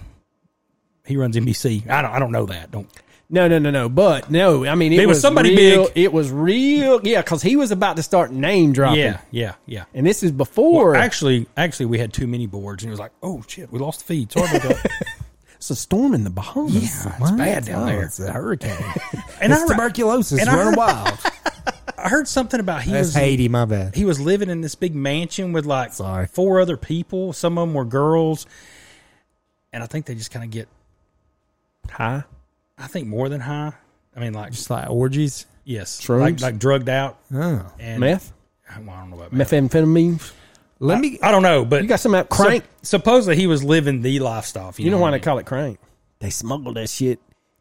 [1.05, 1.89] He runs NBC.
[1.89, 2.11] I don't.
[2.11, 2.71] I don't know that.
[2.71, 2.89] Don't.
[3.29, 3.89] No, no, no, no.
[3.89, 5.93] But no, I mean, it There was was somebody real, big.
[5.97, 6.99] It was real.
[7.03, 8.99] Yeah, because he was about to start name dropping.
[8.99, 9.85] Yeah, yeah, yeah.
[9.95, 10.91] And this is before.
[10.91, 13.79] Well, actually, actually, we had too many boards, and he was like, "Oh shit, we
[13.79, 14.91] lost the feed." Sorry about that.
[15.71, 17.05] it's a storm in the Bahamas.
[17.05, 18.03] Yeah, it's bad down Oh, there.
[18.03, 18.77] It's a hurricane.
[19.41, 21.17] And it's I, tuberculosis and running wild.
[21.97, 23.95] I heard something about he That's was Haiti, my bad.
[23.95, 26.27] he was living in this big mansion with like Sorry.
[26.27, 27.33] four other people.
[27.33, 28.45] Some of them were girls,
[29.73, 30.67] and I think they just kind of get.
[31.89, 32.23] high.
[32.77, 33.73] I think more than high.
[34.15, 35.45] I mean, like Just like orgies.
[35.63, 37.65] yes, like like drugged out Oh.
[37.79, 38.31] and Meth?
[38.69, 39.51] Well, I don't know about meth.
[39.51, 40.31] Methamphetamine?
[40.79, 41.17] Let me.
[41.21, 42.63] I don't know, but You got some out crank?
[42.81, 44.69] Sup- supposedly he was living the lifestyle.
[44.69, 45.79] if you know what why I they call it crank?
[46.19, 47.19] They smuggled that shit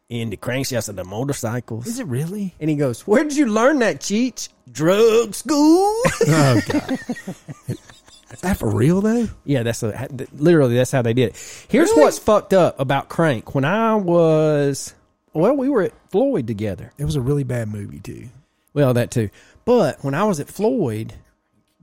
[0.09, 1.87] in the crankshafts of the motorcycles.
[1.87, 2.53] Is it really?
[2.59, 4.49] And he goes, Where did you learn that, Cheech?
[4.71, 6.01] Drug school?
[6.27, 6.99] Oh god.
[8.31, 9.27] Is that for real though?
[9.45, 11.65] yeah, that's a, literally that's how they did it.
[11.69, 13.55] Here's what's fucked up about crank.
[13.55, 14.93] When I was,
[15.31, 16.91] well, we were at Floyd together.
[16.97, 18.27] It was a really bad movie too.
[18.73, 19.29] Well, that too.
[19.63, 21.13] But when I was at Floyd,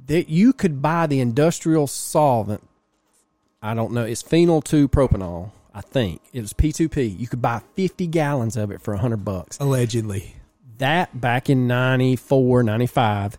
[0.06, 2.62] that you could buy the industrial solvent.
[3.62, 4.04] I don't know.
[4.04, 5.52] It's phenol two propanol.
[5.74, 7.18] I think it was P2P.
[7.18, 9.58] You could buy 50 gallons of it for 100 bucks.
[9.58, 10.36] Allegedly.
[10.78, 13.38] That back in 94, 95,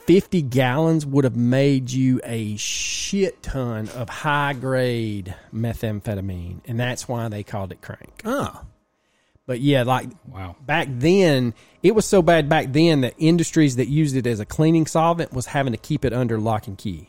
[0.00, 6.60] 50 gallons would have made you a shit ton of high grade methamphetamine.
[6.66, 8.20] And that's why they called it crank.
[8.24, 8.62] Oh.
[9.46, 10.56] But yeah, like Wow.
[10.64, 14.46] back then, it was so bad back then that industries that used it as a
[14.46, 17.08] cleaning solvent was having to keep it under lock and key.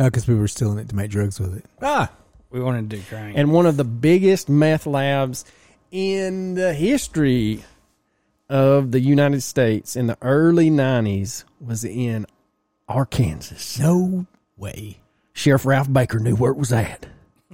[0.00, 1.64] Oh, because we were stealing it to make drugs with it.
[1.82, 2.10] Ah.
[2.50, 3.36] We wanted to do crank.
[3.36, 5.44] And one of the biggest meth labs
[5.90, 7.64] in the history
[8.48, 12.26] of the United States in the early 90s was in
[12.88, 13.82] Arkansas.
[13.82, 14.26] No
[14.56, 15.00] way.
[15.32, 17.06] Sheriff Ralph Baker knew where it was at.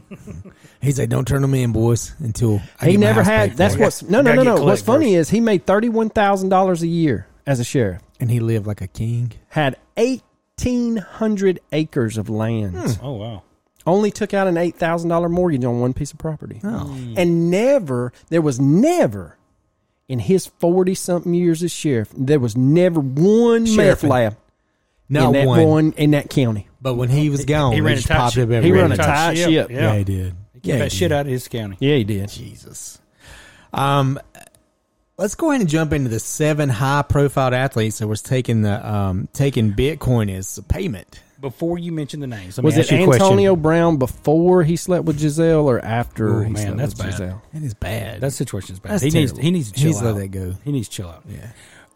[0.81, 3.49] He's like, don't turn them in, boys, until I He get my never house had.
[3.51, 4.65] paid That's for." what's no, no, no, no.
[4.65, 8.03] What's funny is he made thirty one thousand dollars a year as a sheriff.
[8.19, 9.33] and he lived like a king.
[9.49, 12.77] Had eighteen hundred acres of land.
[12.77, 13.05] Hmm.
[13.05, 13.43] oh wow.
[13.87, 16.69] only took out an eight thousand dollar mortgage on one piece of property, Oh.
[16.87, 17.15] Hmm.
[17.17, 19.37] and never there was never
[20.09, 24.09] in his forty something years as sheriff there was never one meth Sheriffing.
[24.09, 24.37] lab
[25.11, 25.93] Not in that one.
[25.93, 26.69] in that county.
[26.81, 28.51] But when he was gone, he he ran a just tight popped ship.
[28.51, 29.51] up He ran a tight ship.
[29.51, 29.97] Yeah, Yeah.
[29.97, 30.35] he did.
[30.55, 31.15] Keep Yeah, that he shit did.
[31.17, 31.77] out of his county.
[31.81, 32.29] Yeah, he did.
[32.31, 32.99] Jesus.
[33.73, 34.19] Um,
[35.19, 39.29] let's go ahead and jump into the seven high-profile athletes that was taking the um
[39.33, 41.23] taking Bitcoin as a payment.
[41.41, 43.23] Before you mention the names, let Was me it you a question.
[43.25, 46.99] Antonio Brown before he slept with Gisele or after Oh, he man, slept that's with
[46.99, 47.11] bad.
[47.13, 47.43] Gisele?
[47.55, 48.21] That is bad.
[48.21, 48.93] That situation is bad.
[48.93, 49.43] That's he needs terrible.
[49.45, 49.89] he needs to chill out.
[49.89, 50.15] He chill needs to out.
[50.17, 50.61] let that go.
[50.65, 51.23] He needs to chill out.
[51.27, 51.51] yeah.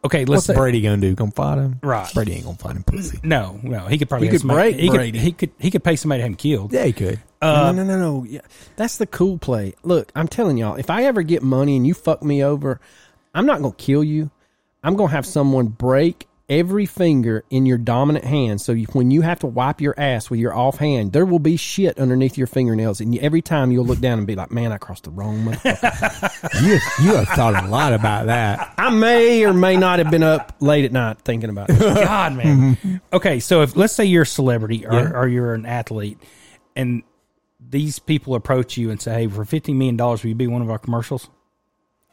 [0.05, 1.15] Okay, let's What's say, Brady gonna do?
[1.15, 1.81] Gonna fight him?
[1.83, 2.13] Right.
[2.13, 3.19] Brady ain't gonna fight him, pussy.
[3.23, 5.71] No, no, he could probably He have could somebody- break he could, he could he
[5.71, 6.73] could pay somebody to have him killed.
[6.73, 7.21] Yeah, he could.
[7.41, 8.25] Uh, no, no, no, no.
[8.25, 8.41] Yeah,
[8.77, 9.75] that's the cool play.
[9.83, 12.81] Look, I'm telling y'all, if I ever get money and you fuck me over,
[13.35, 14.31] I'm not gonna kill you.
[14.83, 18.61] I'm gonna have someone break every finger in your dominant hand.
[18.61, 21.39] So you, when you have to wipe your ass with your off hand, there will
[21.39, 24.51] be shit underneath your fingernails, and you, every time you'll look down and be like,
[24.51, 28.75] "Man, I crossed the wrong motherfucker." You you have thought a lot about that.
[28.79, 31.79] I may or may not have been up late at night thinking about it.
[31.79, 32.77] God, man.
[32.77, 32.97] Mm-hmm.
[33.13, 36.19] okay, so if let's say you're a celebrity or, or you're an athlete,
[36.77, 37.03] and
[37.61, 40.63] these people approach you and say, "Hey, for fifteen million dollars, will you be one
[40.63, 41.29] of our commercials?"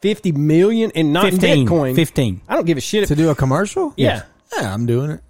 [0.02, 1.66] Fifty million and not in 15.
[1.68, 1.94] Bitcoin.
[1.96, 2.40] 15.
[2.48, 3.08] I don't give a shit.
[3.08, 3.94] To do a commercial?
[3.96, 4.22] yeah,
[4.56, 5.20] Yeah, I'm doing it.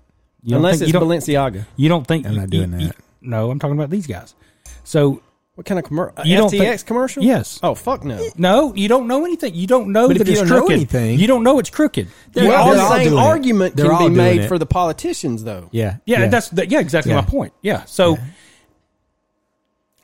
[0.42, 1.66] You unless think- it's you don't, Balenciaga.
[1.76, 2.96] you don't think I'm not doing you- that.
[3.20, 4.34] no, I'm talking about these guys.
[4.82, 5.20] So
[5.54, 6.14] What kind of commercial?
[6.18, 7.22] Uh, you don't FTX think- commercial?
[7.22, 7.60] Yes.
[7.62, 8.18] Oh fuck no.
[8.38, 9.54] no, you don't know anything.
[9.54, 10.72] You don't know But if that you it's don't know crooked.
[10.76, 12.08] anything- you don't know it's crooked.
[12.34, 14.48] Well, They're the same doing argument can all be made it.
[14.48, 15.68] for the politicians, though.
[15.70, 15.96] Yeah.
[16.06, 17.20] Yeah, that's the, yeah, exactly Yeah.
[17.20, 17.52] my point.
[17.60, 17.84] Yeah.
[17.84, 18.16] So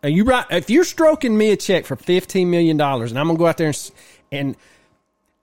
[0.02, 0.44] Are you right?
[0.50, 3.56] If you're stroking me a check for fifteen million dollars, and I'm gonna go out
[3.56, 3.90] there and, s-
[4.32, 4.56] and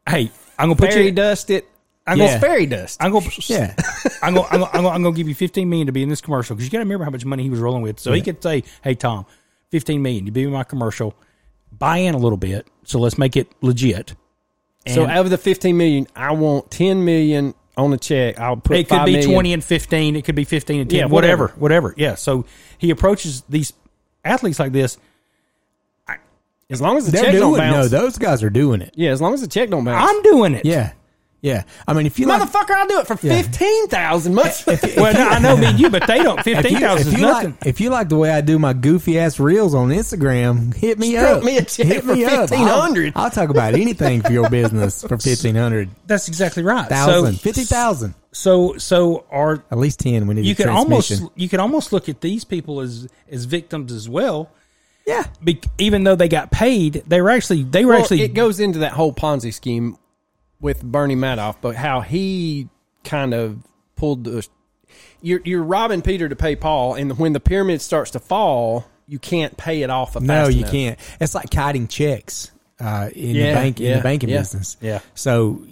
[0.08, 1.12] hey, I'm gonna put fairy you.
[1.12, 1.68] dust it,
[2.08, 2.98] I'm it's gonna fairy dust.
[3.02, 3.76] I'm gonna Yeah.
[4.22, 6.10] I'm gonna, I'm gonna, I'm gonna, I'm gonna give you 15 million to be in
[6.10, 8.00] this commercial because you got to remember how much money he was rolling with.
[8.00, 9.26] So he could say, "Hey Tom,
[9.72, 11.16] 15 million, you be in my commercial,
[11.72, 14.16] buy in a little bit, so let's make it legit."
[14.88, 18.40] so out of the fifteen million, I want ten million on the check.
[18.40, 20.98] I'll put it could be million- 20 and 15, it could be 15 and 10,
[21.00, 21.90] Yeah, whatever, whatever.
[21.90, 21.94] whatever.
[21.98, 22.16] Yeah.
[22.16, 22.46] So
[22.78, 23.74] he approaches these
[24.24, 24.98] athletes like this.
[26.70, 28.94] As long as the They're check don't doing No, those guys are doing it.
[28.96, 30.10] yeah, as long as the check don't bounce.
[30.10, 30.66] I'm doing it.
[30.66, 30.94] Yeah.
[31.42, 33.40] Yeah, I mean, if you like, Motherfucker, I'll do it for Yeah.
[33.40, 34.34] fifteen thousand.
[34.34, 34.66] Much.
[34.66, 36.40] well, no, I know me and you, but they don't.
[36.40, 37.52] if Fifteen you, thousand if is you nothing.
[37.52, 40.98] like, if you like the way I do my goofy ass reels on Instagram, hit
[40.98, 41.44] me Stroke up.
[41.44, 42.50] me a check hit for me up.
[42.50, 43.14] 1,500.
[43.16, 46.90] I'll, I'll talk about anything for your business for fifteen hundred That's exactly right.
[46.90, 50.26] thousand, So, fifty thousand, so, so are at least ten.
[50.26, 51.18] We need you a can transmission.
[51.20, 54.50] almost you can almost look at these people as as victims as well.
[55.06, 55.26] Yeah.
[55.44, 58.60] Be, even though they got paid, they were actually they were Well, actually it goes
[58.60, 59.98] into that whole Ponzi scheme
[60.60, 62.70] with Bernie Madoff, but how he
[63.04, 63.58] kind of
[63.96, 64.48] pulled the.
[65.22, 69.20] You're you're robbing Peter to pay Paul, and when the pyramid starts to fall, you
[69.20, 70.16] can't pay it off.
[70.20, 70.72] No, fast you enough.
[70.72, 71.00] can't.
[71.20, 74.78] It's like kiting checks uh, in Yeah, the bank in the banking yeah, business.
[74.82, 75.00] yeah.
[75.16, 75.64] So,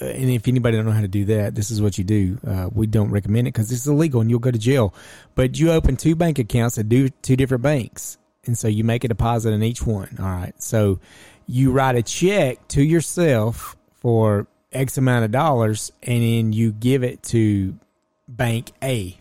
[0.00, 2.38] uh, and if anybody don't know how to do that, this is what you do.
[2.46, 4.94] Uh, we don't recommend it because it's illegal and you'll go to jail.
[5.34, 9.04] But you open two bank accounts at do two different banks, and so you make
[9.04, 10.16] a deposit in each one.
[10.18, 10.60] All right.
[10.62, 11.00] So
[11.46, 17.02] you write a check to yourself for X amount of dollars, and then you give
[17.04, 17.78] it to
[18.26, 19.18] Bank A.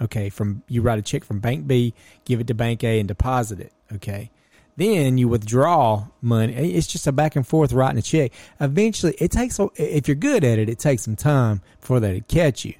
[0.00, 3.06] Okay, from you write a check from Bank B, give it to Bank A, and
[3.06, 3.72] deposit it.
[3.92, 4.30] Okay,
[4.76, 6.52] then you withdraw money.
[6.74, 8.32] It's just a back and forth writing a check.
[8.58, 9.60] Eventually, it takes.
[9.76, 12.74] If you're good at it, it takes some time before they catch you.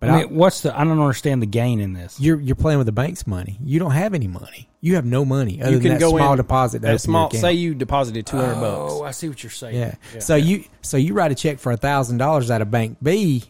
[0.00, 0.78] But I I mean, what's the?
[0.78, 2.20] I don't understand the gain in this.
[2.20, 3.58] you're you're playing with the bank's money.
[3.62, 4.68] You don't have any money.
[4.80, 6.82] You have no money other You than can that go small in deposit.
[6.82, 7.30] That small.
[7.30, 8.92] Say you deposited two hundred oh, bucks.
[8.92, 9.76] Oh, I see what you're saying.
[9.76, 10.18] Yeah.
[10.18, 13.44] So you so you write a check for a thousand dollars out of Bank B,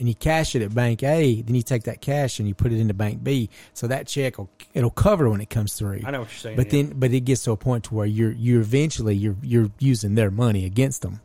[0.00, 1.42] and you cash it at Bank A.
[1.42, 3.48] Then you take that cash and you put it into Bank B.
[3.74, 6.00] So that check will it'll cover when it comes through.
[6.04, 6.82] I know what you're saying, But yeah.
[6.82, 10.16] then but it gets to a point to where you're you're eventually you're you're using
[10.16, 11.20] their money against them.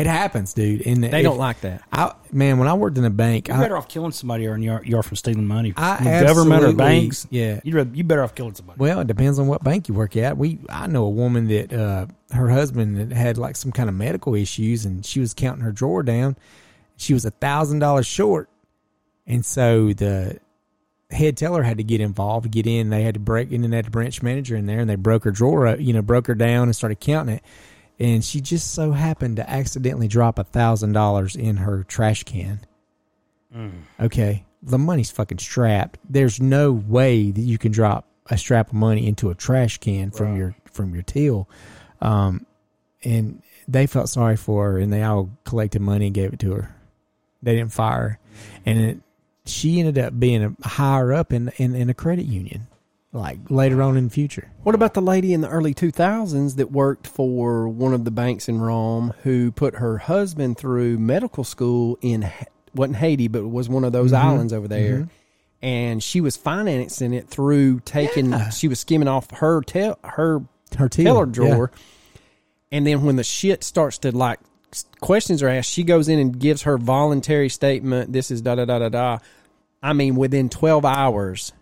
[0.00, 0.86] It happens, dude.
[0.86, 1.82] And They if- don't like that.
[1.92, 4.56] I man, when I worked in a bank, You're I, better off killing somebody or
[4.56, 5.72] you are, you are from stealing money.
[5.76, 7.26] I From government or banks.
[7.30, 7.60] yeah.
[7.64, 8.78] you're you better off killing somebody.
[8.78, 10.36] Well, it depends on what bank you work at.
[10.36, 13.94] We I know a woman that uh, her husband had, had like some kind of
[13.94, 16.36] medical issues, and she was counting her drawer down.
[16.96, 18.48] She was a thousand dollars short,
[19.26, 20.38] and so the
[21.10, 22.90] head teller had to get involved, get in.
[22.90, 24.94] They had to break in, and they had a branch manager in there, and they
[24.96, 27.42] broke her drawer, up, you know, broke her down and started counting it.
[28.00, 32.60] And she just so happened to accidentally drop a thousand dollars in her trash can.
[34.00, 35.98] Okay, the money's fucking strapped.
[36.08, 40.10] There's no way that you can drop a strap of money into a trash can
[40.12, 41.48] from your from your till.
[42.00, 42.46] Um,
[43.04, 46.52] and they felt sorry for her, and they all collected money and gave it to
[46.52, 46.74] her.
[47.42, 48.18] They didn't fire her,
[48.64, 48.98] and it,
[49.46, 52.66] she ended up being a higher up in, in in a credit union,
[53.12, 54.50] like later on in the future.
[54.62, 58.48] What about the lady in the early 2000s that worked for one of the banks
[58.48, 62.30] in Rome who put her husband through medical school in
[62.74, 64.26] wasn't Haiti but was one of those mm-hmm.
[64.26, 64.98] islands over there.
[64.98, 65.10] Mm-hmm.
[65.62, 70.42] And she was financing it through taking she was skimming off her tel- her
[70.76, 71.32] Her teller yeah.
[71.32, 71.70] drawer.
[72.72, 74.38] And then when the shit starts to like
[75.00, 78.12] questions are asked, she goes in and gives her voluntary statement.
[78.12, 79.18] This is da da da da da.
[79.82, 81.52] I mean, within 12 hours,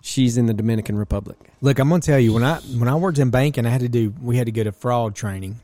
[0.00, 1.36] she's in the Dominican Republic.
[1.60, 3.88] Look, I'm gonna tell you when I when I worked in banking, I had to
[3.88, 5.56] do we had to go to fraud training.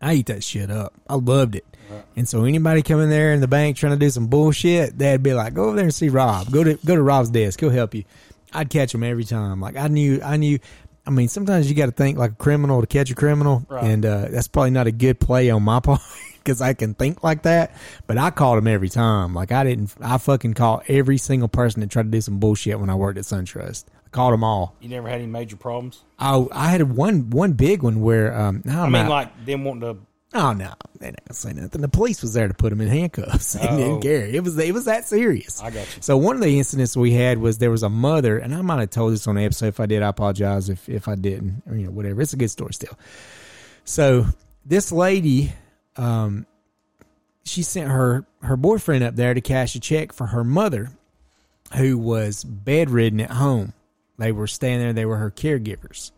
[0.00, 0.94] I eat that shit up.
[1.08, 1.64] I loved it.
[2.16, 5.34] And so anybody coming there in the bank trying to do some bullshit, they'd be
[5.34, 6.50] like, "Go over there and see Rob.
[6.50, 7.60] Go to go to Rob's desk.
[7.60, 8.04] He'll help you."
[8.52, 9.60] I'd catch them every time.
[9.60, 10.58] Like I knew, I knew.
[11.06, 14.04] I mean, sometimes you got to think like a criminal to catch a criminal, and
[14.04, 16.00] uh, that's probably not a good play on my part
[16.42, 17.74] because I can think like that.
[18.06, 19.34] But I called them every time.
[19.34, 19.94] Like I didn't.
[20.00, 23.18] I fucking called every single person that tried to do some bullshit when I worked
[23.18, 23.84] at SunTrust.
[24.06, 24.74] I called them all.
[24.80, 26.02] You never had any major problems.
[26.18, 29.10] Oh, I had one one big one where um, I, I mean, know.
[29.10, 30.00] like them wanting to.
[30.34, 31.80] oh no, they didn't say nothing.
[31.80, 33.54] The police was there to put him in handcuffs.
[33.60, 33.76] They Oh.
[33.76, 34.26] didn't care.
[34.26, 35.60] It was it was that serious.
[35.62, 36.02] I got you.
[36.02, 38.80] So one of the incidents we had was there was a mother, and I might
[38.80, 39.66] have told this on the episode.
[39.68, 40.68] If I did, I apologize.
[40.68, 42.20] If if I didn't, or you know, whatever.
[42.22, 42.96] It's a good story still.
[43.84, 44.26] So
[44.64, 45.52] this lady,
[45.96, 46.46] um,
[47.44, 50.90] she sent her her boyfriend up there to cash a check for her mother,
[51.76, 53.72] who was bedridden at home.
[54.18, 54.92] They were staying there.
[54.92, 56.12] They were her caregivers,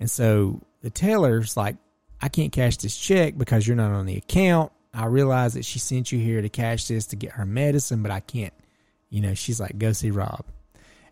[0.00, 1.76] and so the teller's like,
[2.20, 4.72] "I can't cash this check because you're not on the account.
[4.92, 8.10] I realize that she sent you here to cash this to get her medicine, but
[8.10, 8.54] I can't."
[9.08, 10.44] You know, she's like, "Go see Rob,"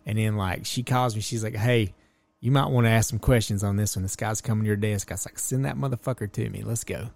[0.05, 1.21] and then like she calls me.
[1.23, 1.95] She's like, "Hey."
[2.41, 4.03] You might want to ask some questions on this one.
[4.03, 5.11] This guy's coming to your desk.
[5.11, 6.63] I was like, send that motherfucker to me.
[6.63, 7.09] Let's go.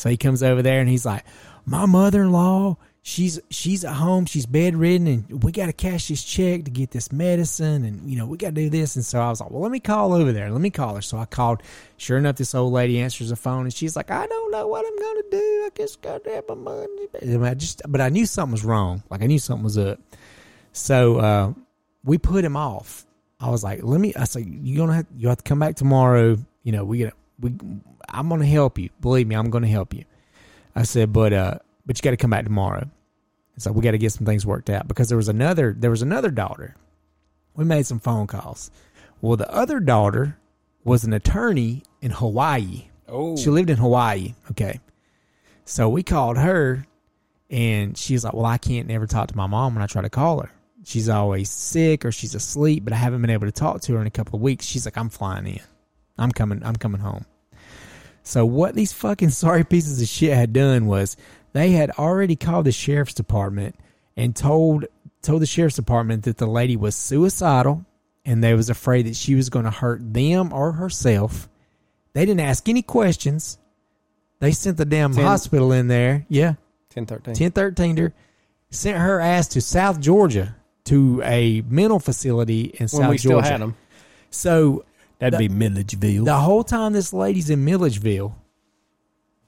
[0.00, 1.24] So he comes over there and he's like,
[1.66, 6.24] My mother in law, she's she's at home, she's bedridden, and we gotta cash this
[6.24, 8.96] check to get this medicine and you know, we gotta do this.
[8.96, 10.50] And so I was like, Well, let me call over there.
[10.50, 11.02] Let me call her.
[11.02, 11.62] So I called.
[11.98, 14.86] Sure enough, this old lady answers the phone and she's like, I don't know what
[14.86, 15.36] I'm gonna do.
[15.66, 17.08] I just gotta have my money.
[17.20, 19.02] And I just but I knew something was wrong.
[19.10, 20.00] Like I knew something was up.
[20.72, 21.52] So uh,
[22.04, 23.04] we put him off.
[23.38, 24.14] I was like, let me.
[24.14, 26.38] I said, you gonna have, you have to come back tomorrow.
[26.62, 27.52] You know, we gonna we.
[28.10, 28.90] I'm gonna help you.
[29.00, 30.04] Believe me, I'm gonna help you.
[30.74, 32.88] I said, but uh, but you got to come back tomorrow.
[33.56, 36.02] So we got to get some things worked out because there was another there was
[36.02, 36.76] another daughter.
[37.54, 38.70] We made some phone calls.
[39.20, 40.38] Well, the other daughter
[40.84, 42.88] was an attorney in Hawaii.
[43.08, 44.34] Oh, She lived in Hawaii.
[44.52, 44.80] Okay.
[45.64, 46.86] So we called her
[47.50, 50.10] and she's like, Well, I can't never talk to my mom when I try to
[50.10, 50.50] call her.
[50.84, 54.00] She's always sick or she's asleep, but I haven't been able to talk to her
[54.00, 54.64] in a couple of weeks.
[54.64, 55.60] She's like, I'm flying in.
[56.16, 57.26] I'm coming I'm coming home.
[58.30, 61.16] So what these fucking sorry pieces of shit had done was
[61.52, 63.74] they had already called the sheriff's department
[64.16, 64.84] and told
[65.20, 67.84] told the sheriff's department that the lady was suicidal
[68.24, 71.48] and they was afraid that she was going to hurt them or herself.
[72.12, 73.58] They didn't ask any questions.
[74.38, 76.24] They sent the damn Ten- hospital in there.
[76.28, 76.54] Yeah.
[76.90, 77.32] 10, 13.
[77.32, 78.14] 1013 her.
[78.70, 80.54] Sent her ass to South Georgia
[80.84, 83.48] to a mental facility in when South we still Georgia.
[83.48, 83.76] had them.
[84.30, 84.84] So
[85.20, 86.24] That'd The- be Milledgeville.
[86.24, 88.34] the whole time this lady's in Milledgeville,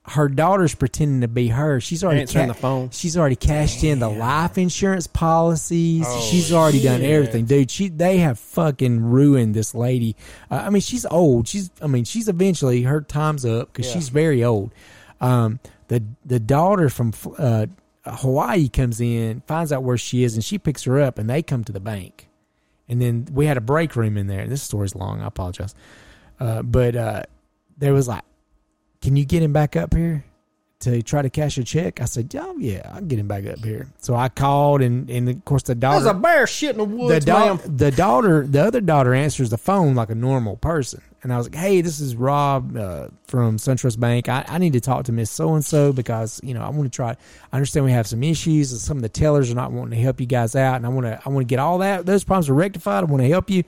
[0.04, 1.80] her daughter's pretending to be her.
[1.80, 2.90] She's already Answering the phone.
[2.90, 6.06] She's already cashed in the life insurance policies.
[6.28, 7.70] she's already done everything, dude.
[7.70, 10.16] She they have fucking ruined this lady.
[10.50, 11.46] Uh, I mean, she's old.
[11.48, 14.72] She's I mean, she's eventually her time's up because she's very old.
[15.20, 17.66] Um, the the daughter from uh,
[18.04, 21.42] Hawaii comes in, finds out where she is, and she picks her up, and they
[21.42, 22.28] come to the bank.
[22.88, 24.46] And then we had a break room in there.
[24.46, 25.22] This story's long.
[25.22, 25.74] I apologize.
[26.38, 27.22] Uh, but uh,
[27.78, 28.24] there was like,
[29.00, 30.24] can you get him back up here
[30.80, 32.00] to try to cash a check?
[32.00, 33.88] I said, oh, yeah, I'll get him back up here.
[33.98, 36.04] So I called, and, and of course, the daughter.
[36.04, 39.50] There's a bear shit in the the, woods, da- the daughter, the other daughter answers
[39.50, 41.02] the phone like a normal person.
[41.22, 44.28] And I was like, hey, this is Rob uh, from SunTrust Bank.
[44.28, 46.84] I, I need to talk to Miss So and so because, you know, I want
[46.84, 47.10] to try.
[47.52, 50.02] I understand we have some issues and some of the tellers are not wanting to
[50.02, 50.76] help you guys out.
[50.76, 53.04] And I want to, I want to get all that, those problems are rectified.
[53.04, 53.62] I want to help you.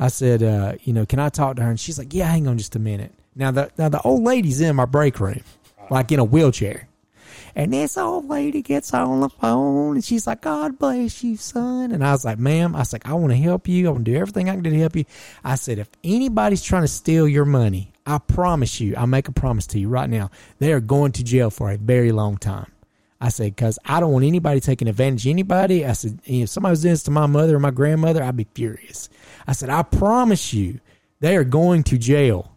[0.00, 1.70] I said, uh, you know, can I talk to her?
[1.70, 3.12] And she's like, yeah, hang on just a minute.
[3.36, 5.42] Now, the, now the old lady's in my break room,
[5.90, 6.88] like in a wheelchair.
[7.58, 11.90] And this old lady gets on the phone and she's like, God bless you, son.
[11.90, 13.88] And I was like, ma'am, I was like, I want to help you.
[13.88, 15.06] I want to do everything I can do to help you.
[15.42, 19.32] I said, if anybody's trying to steal your money, I promise you, I make a
[19.32, 22.70] promise to you right now, they are going to jail for a very long time.
[23.22, 25.86] I said, because I don't want anybody taking advantage of anybody.
[25.86, 28.46] I said, if somebody was doing this to my mother or my grandmother, I'd be
[28.54, 29.08] furious.
[29.46, 30.80] I said, I promise you,
[31.20, 32.52] they are going to jail.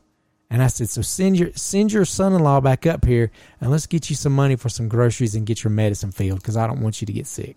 [0.52, 3.32] And I said, so send your send your son-in-law back up here,
[3.62, 6.58] and let's get you some money for some groceries and get your medicine filled because
[6.58, 7.56] I don't want you to get sick.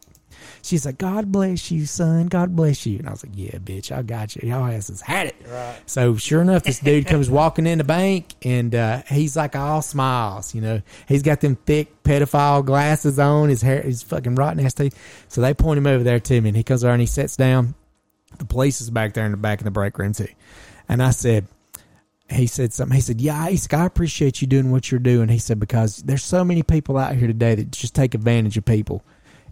[0.63, 2.27] She's like, God bless you, son.
[2.27, 2.99] God bless you.
[2.99, 4.49] And I was like, Yeah, bitch, I got you.
[4.49, 5.37] Y'all asses had it.
[5.49, 5.77] Right.
[5.87, 9.83] So sure enough, this dude comes walking in the bank, and uh, he's like all
[9.83, 10.55] smiles.
[10.55, 13.49] You know, he's got them thick pedophile glasses on.
[13.49, 14.97] His hair, his fucking rotten ass teeth.
[15.29, 17.37] So they point him over there to me, and he comes over and he sits
[17.37, 17.75] down.
[18.39, 20.29] The police is back there in the back in the break room too.
[20.89, 21.47] And I said,
[22.33, 22.95] he said something.
[22.95, 26.25] He said, "Yeah, said, I appreciate you doing what you're doing." He said because there's
[26.25, 29.05] so many people out here today that just take advantage of people.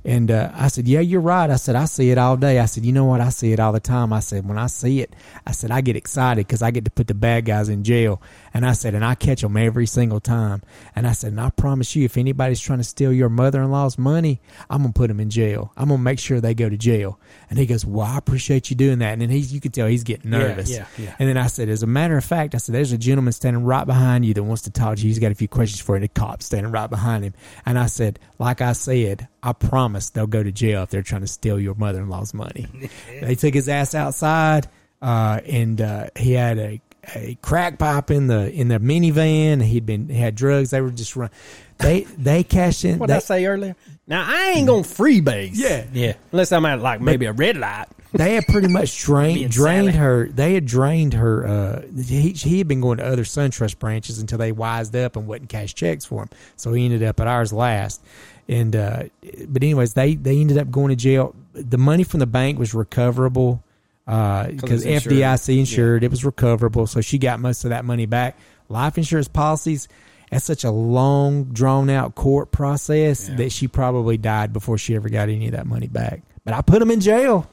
[0.05, 2.65] And uh, I said, "Yeah, you're right." I said, "I see it all day." I
[2.65, 3.21] said, "You know what?
[3.21, 5.15] I see it all the time." I said, "When I see it,
[5.47, 8.23] I said I get excited because I get to put the bad guys in jail."
[8.55, 10.63] And I said, "And I catch them every single time."
[10.97, 14.41] And I said, "And I promise you, if anybody's trying to steal your mother-in-law's money,
[14.71, 15.73] I'm gonna put them in jail.
[15.77, 17.19] I'm gonna make sure they go to jail."
[17.51, 19.89] And he goes, "Well, I appreciate you doing that." And then he's, you could tell
[19.89, 20.71] he's getting nervous.
[20.71, 21.17] yeah, yeah.
[21.19, 23.65] And then I said, as a matter of fact, I said, there's a gentleman standing
[23.65, 25.09] right behind you that wants to talk to you.
[25.09, 26.01] He's got a few questions for you.
[26.01, 27.35] The cop standing right behind him.
[27.67, 31.23] And I said, like I said, I promise they'll go to jail if they're trying
[31.23, 32.69] to steal your mother-in-law's money.
[33.21, 34.69] they took his ass outside,
[35.03, 36.81] uh, and uh, he had a,
[37.15, 39.63] a crack pipe in the in the minivan.
[39.63, 40.71] He'd been he had drugs.
[40.71, 41.31] They were just run.
[41.79, 42.99] They they cashed in.
[42.99, 43.75] What they, I say earlier?
[44.11, 45.53] Now I ain't gonna freebase.
[45.55, 45.87] Yeah.
[45.93, 46.15] Yeah.
[46.33, 47.87] Unless I'm at like maybe a red light.
[48.13, 50.27] they had pretty much drained drained her.
[50.27, 51.47] They had drained her.
[51.47, 55.29] Uh, he he had been going to other SunTrust branches until they wised up and
[55.29, 56.29] wouldn't cash checks for him.
[56.57, 58.03] So he ended up at ours last.
[58.49, 59.05] And uh,
[59.47, 61.37] but anyways, they they ended up going to jail.
[61.53, 63.63] The money from the bank was recoverable
[64.07, 65.15] because it's insured.
[65.15, 66.03] FDIC insured.
[66.03, 68.37] It was recoverable, so she got most of that money back.
[68.69, 69.87] Life insurance policies.
[70.31, 75.09] That's such a long, drawn out court process that she probably died before she ever
[75.09, 76.23] got any of that money back.
[76.45, 77.51] But I put him in jail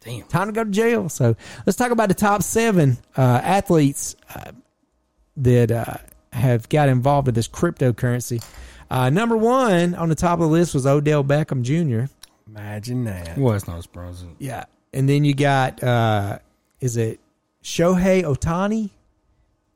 [0.00, 0.22] Damn.
[0.28, 1.08] time to go to jail.
[1.08, 1.34] So
[1.66, 4.52] let's talk about the top seven uh, athletes uh,
[5.38, 5.94] that uh,
[6.32, 8.44] have got involved with this cryptocurrency.
[8.90, 12.12] Uh, number one on the top of the list was Odell Beckham Jr.
[12.46, 13.36] Imagine that.
[13.36, 14.36] Well, it's not surprising.
[14.38, 16.38] Yeah, and then you got uh,
[16.80, 17.18] is it
[17.62, 18.90] Shohei Ohtani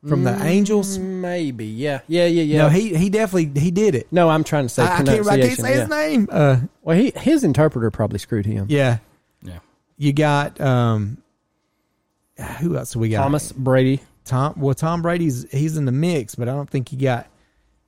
[0.08, 0.98] from the Angels?
[0.98, 1.66] Maybe.
[1.66, 2.00] Yeah.
[2.08, 2.26] Yeah.
[2.26, 2.42] Yeah.
[2.42, 2.58] Yeah.
[2.62, 4.06] No, he he definitely he did it.
[4.10, 6.28] No, I'm trying to say I, I can't I can't pronunciation, say his name.
[6.30, 8.66] Uh, Well, he his interpreter probably screwed him.
[8.68, 8.98] yeah,
[9.42, 9.58] Yeah.
[9.96, 11.18] you got um,
[12.60, 13.22] who else we got?
[13.22, 14.00] Thomas Brady.
[14.24, 17.26] Tom well Tom Brady's he's in the mix, but I don't think he got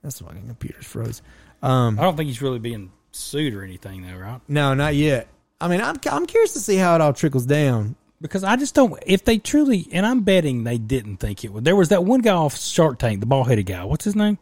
[0.02, 1.20] that's why my computer's froze.
[1.62, 4.40] I don't think he's really being sued or anything, though, right?
[4.48, 5.28] No, not yet.
[5.60, 7.96] I mean, I'm I'm curious to see how it all trickles down.
[8.20, 9.02] Because I just don't.
[9.06, 11.64] If they truly, and I'm betting they didn't think it would.
[11.64, 13.84] There was that one guy off Shark Tank, the bald headed guy.
[13.84, 14.38] What's his name?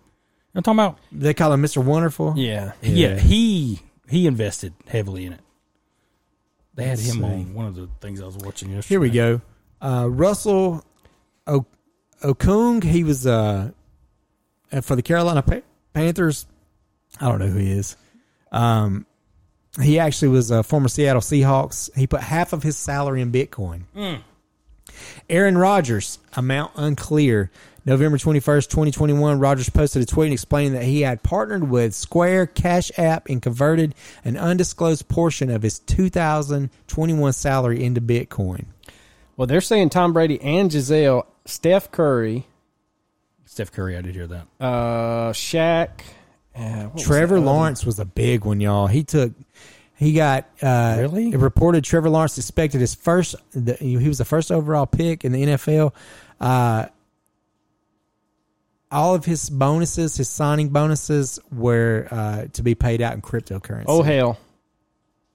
[0.55, 0.99] I'm talking about.
[1.13, 1.83] They call him Mr.
[1.85, 2.35] Wonderful.
[2.37, 2.73] Yeah.
[2.83, 3.19] Yeah.
[3.19, 5.41] he he invested heavily in it.
[6.75, 7.25] They had Let's him see.
[7.25, 8.89] on one of the things I was watching yesterday.
[8.93, 9.41] Here we go.
[9.81, 10.85] Uh, Russell
[11.47, 11.67] o-
[12.23, 12.83] Okung.
[12.83, 13.71] He was uh,
[14.73, 15.61] uh, for the Carolina pa-
[15.93, 16.47] Panthers.
[17.21, 17.97] I don't know who he is.
[18.51, 19.07] Um,
[19.83, 21.95] he actually was a former Seattle Seahawks.
[21.97, 23.83] He put half of his salary in Bitcoin.
[25.29, 27.51] Aaron Rodgers, amount unclear.
[27.85, 32.91] November 21st, 2021, Rodgers posted a tweet explaining that he had partnered with Square Cash
[32.99, 38.67] App and converted an undisclosed portion of his 2021 salary into Bitcoin.
[39.39, 42.47] Well, they're saying Tom Brady and Gisele, Steph Curry,
[43.47, 44.47] Steph Curry, I did hear that.
[44.61, 45.91] uh, Shaq,
[46.59, 48.87] uh, what was Trevor Lawrence was a big one, y'all.
[48.87, 49.33] He took,
[49.97, 51.31] he got, uh, Really?
[51.31, 55.33] it reported Trevor Lawrence expected his first, the, he was the first overall pick in
[55.33, 55.95] the NFL.
[56.41, 56.87] Uh,
[58.91, 63.85] all of his bonuses, his signing bonuses, were uh, to be paid out in cryptocurrency.
[63.87, 64.39] Oh hell!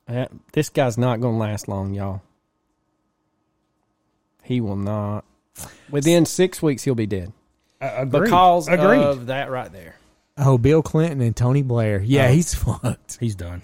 [0.07, 2.21] Uh, This guy's not going to last long, y'all.
[4.41, 5.23] He will not.
[5.89, 7.31] Within six weeks, he'll be dead
[7.79, 8.23] Agreed.
[8.23, 9.01] because Agreed.
[9.01, 9.95] of that right there.
[10.37, 12.01] Oh, Bill Clinton and Tony Blair.
[12.01, 12.31] Yeah, Oh.
[12.33, 13.17] he's fucked.
[13.19, 13.61] He's done.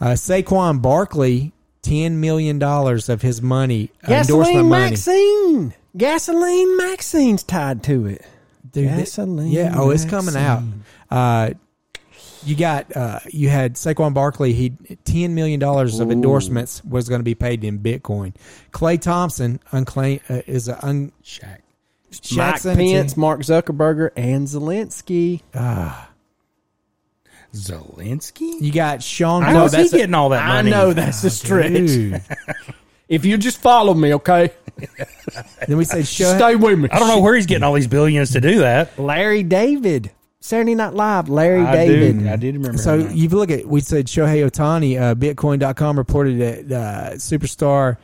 [0.00, 1.52] Uh, Saquon Barkley,
[1.82, 4.90] ten million dollars of his money, uh, endorsement Gasoline money.
[4.90, 5.74] Maxine.
[5.96, 8.24] Gasoline Maxine's tied to it.
[8.72, 9.74] Dude, that- Gasoline yeah.
[9.76, 10.62] Oh, it's coming out.
[10.62, 10.84] Maxine.
[11.10, 11.50] Uh,
[12.44, 14.52] you got uh, you had Saquon Barkley.
[14.54, 14.70] He
[15.04, 18.34] ten million dollars of endorsements was going to be paid in Bitcoin.
[18.72, 21.58] Klay Thompson unclaim uh, is a un, Shaq.
[22.10, 25.42] Mike Jackson, Pence, Mark Zuckerberger, and Zelensky.
[25.54, 26.10] Ah.
[27.54, 28.60] Zelensky?
[28.60, 29.42] You got Sean.
[29.42, 30.68] How is he Cox- getting all that money.
[30.68, 32.22] I know that's a stretch.
[33.10, 34.52] If you just follow me, okay?
[35.66, 36.88] then we said Shohei, Stay with me.
[36.92, 38.96] I don't know where he's getting all these billions to do that.
[39.00, 40.12] Larry David.
[40.38, 42.20] Saturday Night Live, Larry I David.
[42.20, 42.28] do.
[42.30, 42.78] I did remember.
[42.78, 43.16] So that.
[43.16, 47.96] you look at we said Shohei Ohtani, uh, Bitcoin.com reported that uh, superstar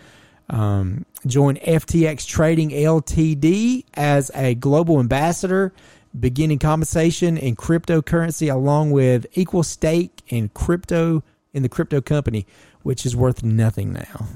[0.51, 5.73] um, joined FTX Trading Ltd as a global ambassador,
[6.19, 11.23] beginning compensation in cryptocurrency along with equal stake in crypto
[11.53, 12.47] in the crypto company,
[12.83, 14.29] which is worth nothing now.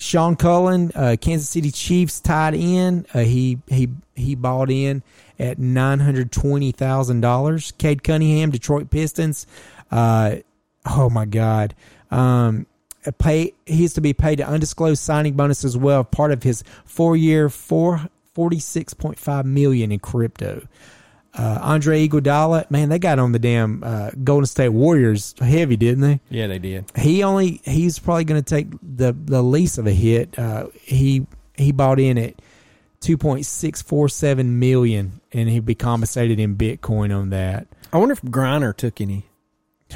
[0.00, 3.06] Sean Culkin, uh, Kansas City Chiefs tied in.
[3.12, 5.02] Uh, he he he bought in
[5.38, 7.72] at nine hundred twenty thousand dollars.
[7.76, 9.46] Cade Cunningham, Detroit Pistons.
[9.90, 10.36] Uh,
[10.86, 11.74] oh my God.
[12.10, 12.66] Um,
[13.06, 16.62] a pay he's to be paid an undisclosed signing bonus as well, part of his
[16.84, 20.66] four year four forty six point five million in crypto.
[21.32, 26.00] Uh, Andre Iguodala, man, they got on the damn uh, Golden State Warriors heavy, didn't
[26.00, 26.20] they?
[26.28, 26.90] Yeah, they did.
[26.96, 30.36] he only he's probably going to take the the least of a hit.
[30.38, 32.34] Uh, he he bought in at
[32.98, 37.68] two point six four seven million, and he'd be compensated in Bitcoin on that.
[37.92, 39.24] I wonder if Griner took any.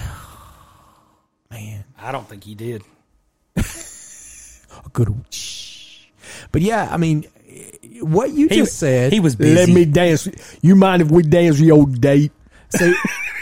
[1.50, 2.82] Man, I don't think he did.
[3.56, 3.64] A
[4.92, 5.14] good.
[5.30, 6.06] Shh.
[6.52, 7.24] But yeah, I mean,
[8.00, 9.12] what you He- just said.
[9.12, 9.54] he was busy.
[9.54, 10.28] Let me dance.
[10.62, 12.32] You mind if we dance your old date?
[12.70, 12.92] so,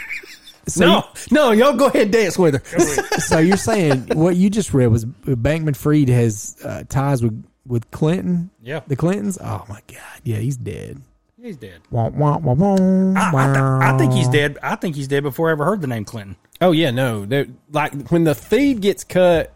[0.67, 2.79] so, no, no, y'all go ahead and dance with her.
[3.19, 7.89] so you're saying what you just read was Bankman Fried has uh, ties with with
[7.91, 8.49] Clinton.
[8.61, 8.81] Yeah.
[8.87, 9.37] the Clintons.
[9.41, 11.01] Oh my God, yeah, he's dead.
[11.41, 11.81] He's dead.
[11.91, 12.75] Wah, wah, wah, wah,
[13.17, 13.57] I, I, th-
[13.93, 14.57] I think he's dead.
[14.63, 16.35] I think he's dead before I ever heard the name Clinton.
[16.61, 17.27] oh yeah, no.
[17.71, 19.51] Like when the feed gets cut,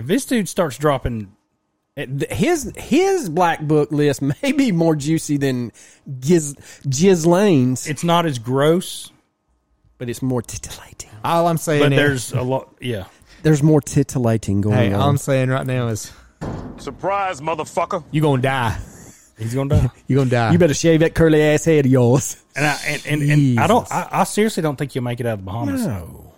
[0.00, 1.30] If this dude starts dropping,
[1.96, 5.72] eh, his his black book list may be more juicy than
[6.20, 6.54] Giz
[6.88, 9.12] Ghislaine's, it's not as gross,
[9.98, 11.10] but it's more titillating.
[11.22, 12.74] All I'm saying but is, there's a lot.
[12.80, 13.04] Yeah.
[13.42, 15.08] There's more titillating going Hey, all on.
[15.10, 16.12] I'm saying right now is
[16.78, 18.02] Surprise, motherfucker.
[18.10, 18.78] you gonna die.
[19.38, 19.90] He's gonna die.
[20.06, 20.52] You gonna die.
[20.52, 22.36] you better shave that curly ass head of yours.
[22.56, 23.90] And I and, and, and I don't.
[23.92, 25.86] I, I seriously don't think you'll make it out of the Bahamas.
[25.86, 26.29] No.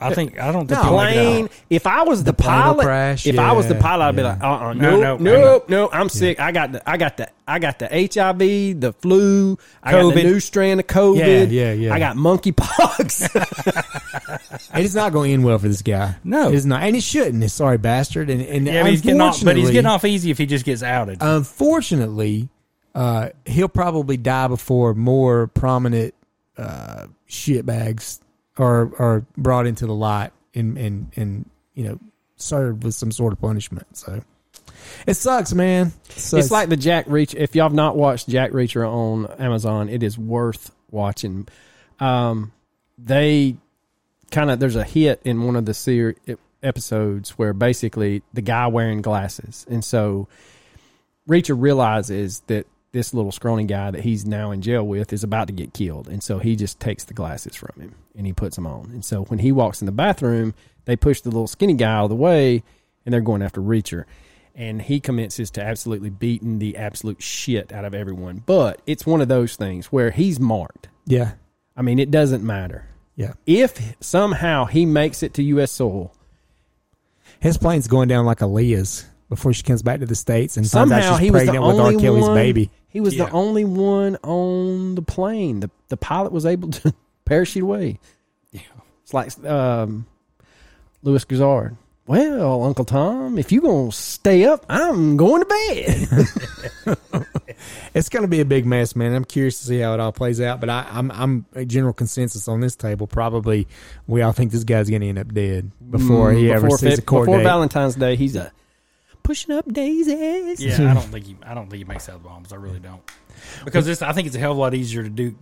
[0.00, 0.90] I think I don't think No.
[0.90, 1.48] you'll make it plane.
[1.70, 4.22] If I was the, plane will pilot, crash, if I was the pilot, I'd be
[4.22, 4.28] yeah.
[4.28, 6.38] like, uh, uh No, no, no, no, no, I'm sick.
[6.38, 10.20] I got the, I got the, I got the HIV, the flu, I got the
[10.20, 10.24] COVID.
[10.24, 11.50] new strand of COVID.
[11.50, 11.94] Yeah, yeah, yeah.
[11.94, 13.28] I got monkeypox.
[14.74, 16.16] It's not going to end well for this guy.
[16.22, 16.52] No.
[16.52, 17.40] it's not, and it shouldn't.
[17.40, 18.30] This sorry bastard.
[18.30, 19.42] And and Yeah, but he's getting off.
[19.42, 21.18] But he's getting off easy if he just gets outed.
[21.20, 22.48] Unfortunately,
[22.94, 26.14] uh, he'll probably die before more prominent
[26.56, 28.20] uh, shitbags
[28.58, 31.98] are are brought into the light and and and you know
[32.36, 33.96] served with some sort of punishment.
[33.96, 34.22] So
[35.06, 35.92] It sucks, man.
[36.10, 36.44] It sucks.
[36.44, 37.34] It's like the Jack Reacher.
[37.36, 41.48] If y'all have not watched Jack Reacher on Amazon, it is worth watching.
[42.00, 42.52] Um,
[42.96, 43.56] they
[44.30, 46.16] kind of there's a hit in one of the series
[46.62, 50.28] episodes where basically the guy wearing glasses, and so
[51.28, 55.46] Reacher realizes that this little scrawny guy that he's now in jail with is about
[55.48, 58.56] to get killed, and so he just takes the glasses from him and he puts
[58.56, 58.90] them on.
[58.92, 60.54] And so when he walks in the bathroom,
[60.86, 62.62] they push the little skinny guy out of the way,
[63.04, 64.04] and they're going after Reacher
[64.54, 68.42] and he commences to absolutely beating the absolute shit out of everyone.
[68.44, 70.88] But it's one of those things where he's marked.
[71.06, 71.32] yeah,
[71.76, 72.86] I mean, it doesn't matter.
[73.14, 73.34] yeah.
[73.46, 75.70] If somehow he makes it to U.S.
[75.70, 76.12] soil,
[77.38, 80.90] His plane's going down like Aaliyah's before she comes back to the states and finds
[80.90, 81.86] somehow out she's he was the with R.
[81.86, 82.34] only Kelly's one.
[82.34, 82.70] baby.
[82.88, 83.26] He was Yeah.
[83.26, 85.60] the only one on the plane.
[85.60, 86.94] The the pilot was able to
[87.24, 87.98] parachute away.
[88.52, 88.60] Yeah.
[89.02, 90.06] It's like um,
[91.02, 91.76] Louis Gazard.
[92.06, 95.46] Well, Uncle Tom, if you gonna stay up, I'm going to
[96.86, 96.96] bed.
[97.94, 99.14] It's going to be a big mess, man.
[99.14, 101.92] I'm curious to see how it all plays out, but I, I'm I'm a general
[101.92, 103.06] consensus on this table.
[103.08, 103.66] Probably
[104.06, 106.94] we all think this guy's going to end up dead before he ever before sees
[106.96, 107.44] Fe- a court before date.
[107.44, 108.52] Valentine's Day, he's a
[109.28, 110.58] pushing up daisies.
[110.64, 111.36] Yeah, I don't think he.
[111.44, 112.52] I don't think he makes out bombs.
[112.52, 113.02] I really don't.
[113.64, 114.00] Because it's.
[114.02, 115.36] I think it's a hell of a lot easier to do.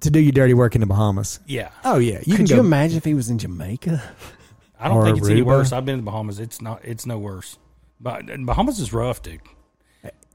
[0.00, 1.38] to do your dirty work in the Bahamas.
[1.46, 2.60] Yeah, Oh yeah, you Could can you go.
[2.60, 4.02] imagine if he was in Jamaica?
[4.80, 5.46] I don't Or think it's any Aruba.
[5.46, 5.72] worse.
[5.72, 6.40] I've been to the Bahamas.
[6.40, 6.80] It's not.
[6.84, 7.58] It's no worse.
[8.00, 9.40] But Bahamas is rough, dude.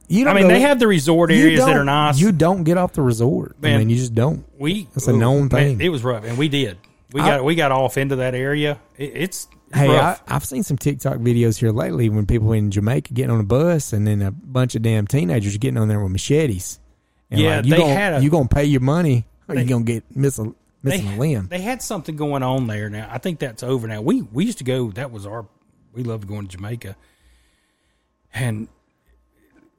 [0.07, 1.83] You I don't I mean, go- they have the resort you areas that don't- are
[1.83, 2.19] nice.
[2.19, 3.55] You don't get off the resort.
[3.57, 3.79] I Man.
[3.79, 4.45] mean, you just don't.
[4.59, 5.81] we That's a known man, thing.
[5.81, 6.77] it was rough, and we did.
[7.11, 8.79] We I- got we got off into that area.
[8.97, 10.17] It, it's, Hey, I.
[10.27, 13.91] I've seen some TikTok videos here lately when people in Jamaica getting on a bus
[13.93, 16.79] and then a bunch of damn teenagers getting on there with machetes.
[17.31, 19.63] And Yeah, like, you they gonna, had a- you gonna pay your money or They-
[19.63, 20.51] you gonna get miss a they,
[21.01, 21.47] missing a limb.
[21.49, 22.89] they had something going on there.
[22.89, 24.01] Now I think that's over now.
[24.01, 24.91] We we used to go.
[24.91, 25.45] That was our.
[25.93, 26.95] We loved going to Jamaica,
[28.33, 28.67] and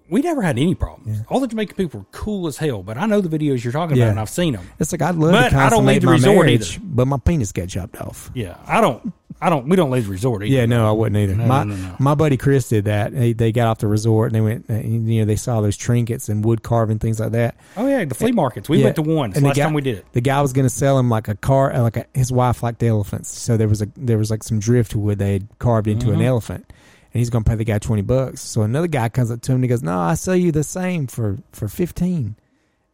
[0.08, 1.20] we never had any problems.
[1.28, 2.82] All the Jamaican people were cool as hell.
[2.82, 4.04] But I know the videos you're talking Yeah.
[4.04, 4.66] about, and I've seen them.
[4.78, 6.84] It's like I'd love But to I don't leave the my resort marriage, either.
[6.84, 8.30] but my penis got chopped off.
[8.34, 9.12] Yeah, I don't.
[9.40, 9.68] I don't.
[9.68, 10.42] We don't leave the resort.
[10.42, 10.52] Either.
[10.54, 11.34] Yeah, no, I wouldn't either.
[11.36, 11.96] No, my no, no.
[11.98, 13.12] my buddy Chris did that.
[13.12, 14.70] They, they got off the resort and they went.
[14.70, 17.54] uh, You know, they saw those trinkets and wood carving things like that.
[17.76, 18.68] Oh yeah, the flea markets.
[18.68, 18.84] We Yeah.
[18.84, 19.30] went to one.
[19.30, 20.06] It's And the last guy- time we did it.
[20.12, 22.62] The guy was going to sell him like a car, uh, like a, his wife
[22.62, 26.06] liked elephants, so there was a there was like some driftwood they had carved into
[26.06, 26.20] Mm-hmm.
[26.20, 26.64] an elephant,
[27.12, 28.40] and he's going to pay the guy twenty bucks.
[28.40, 30.64] So another guy comes up to him and he goes, "No, I sell you the
[30.64, 32.36] same for for 15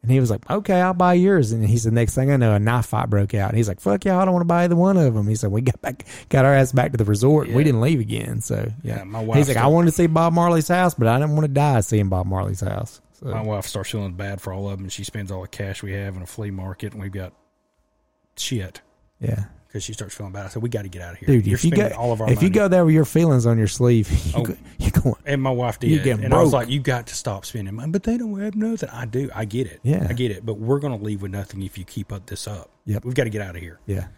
[0.02, 2.54] And he was like, "Okay, I'll buy yours." And he said, "Next thing I know,
[2.54, 4.64] a knife fight broke out." And he's like, "Fuck y'all, I don't want to buy
[4.64, 7.04] either one of them." He said, "We got back, got our ass back to the
[7.04, 7.46] resort.
[7.46, 9.92] and We didn't leave again." So yeah, Yeah, my he's like, said- "I wanted to
[9.92, 13.28] see Bob Marley's house, but I didn't want to die seeing Bob Marley's house." So
[13.28, 15.84] My wife starts feeling bad for all of them, and she spends all the cash
[15.84, 17.32] we have in a flea market, and we've got
[18.36, 18.80] shit
[19.20, 19.44] yeah.
[19.72, 20.44] Because she starts feeling bad.
[20.44, 22.12] I said, "We got to get out of here, Dude, You're if you go all
[22.12, 24.42] of our if you go there with your feelings on your sleeve, you Oh.
[24.42, 27.06] go, you going And my wife did, You getting and I was like, "You got
[27.06, 28.90] to stop spending money." But they don't have nothing.
[28.90, 29.30] I do.
[29.34, 29.80] I get it.
[29.82, 30.06] Yeah.
[30.08, 30.44] I get it.
[30.44, 32.70] But we're going to leave with nothing if you keep up this up.
[32.84, 33.04] Yep.
[33.06, 33.80] We've got to get out of here.
[33.86, 34.08] yeah.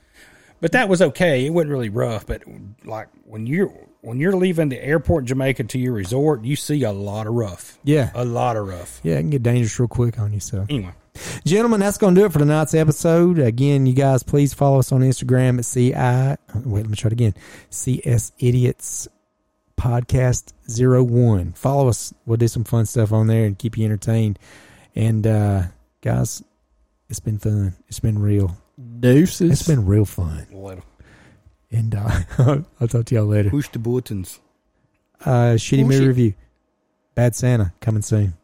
[0.60, 1.44] But that was okay.
[1.44, 2.26] It wasn't really rough.
[2.26, 2.42] But
[2.84, 3.70] like when you're
[4.00, 7.34] when you're leaving the airport in Jamaica to your resort, you see a lot of
[7.34, 7.78] rough.
[7.84, 8.10] Yeah.
[8.14, 9.00] a lot of rough.
[9.02, 10.40] Yeah, it can get dangerous real quick on you.
[10.40, 10.92] So, Anyway,
[11.44, 13.38] gentlemen, that's going to do it for tonight's episode.
[13.38, 16.60] Again, you guys, please follow us on Instagram at CI.
[16.68, 17.34] Wait, let me try it again.
[17.70, 19.08] CS Idiots
[19.76, 21.52] Podcast Zero One.
[21.52, 22.12] Follow us.
[22.26, 24.38] We'll do some fun stuff on there and keep you entertained.
[24.94, 25.62] And uh,
[26.00, 26.42] guys,
[27.08, 27.74] it's been fun.
[27.88, 28.56] It's been real.
[29.00, 29.50] Deuces.
[29.50, 30.46] It's been real fun.
[30.50, 30.82] we'll let 'em
[31.70, 32.20] And uh,
[32.80, 33.50] I'll talk to y'all later.
[33.50, 34.40] push the buttons.
[35.24, 35.86] Uh, shitty Bullshit.
[35.86, 36.34] movie review.
[37.14, 38.34] Bad Santa coming soon.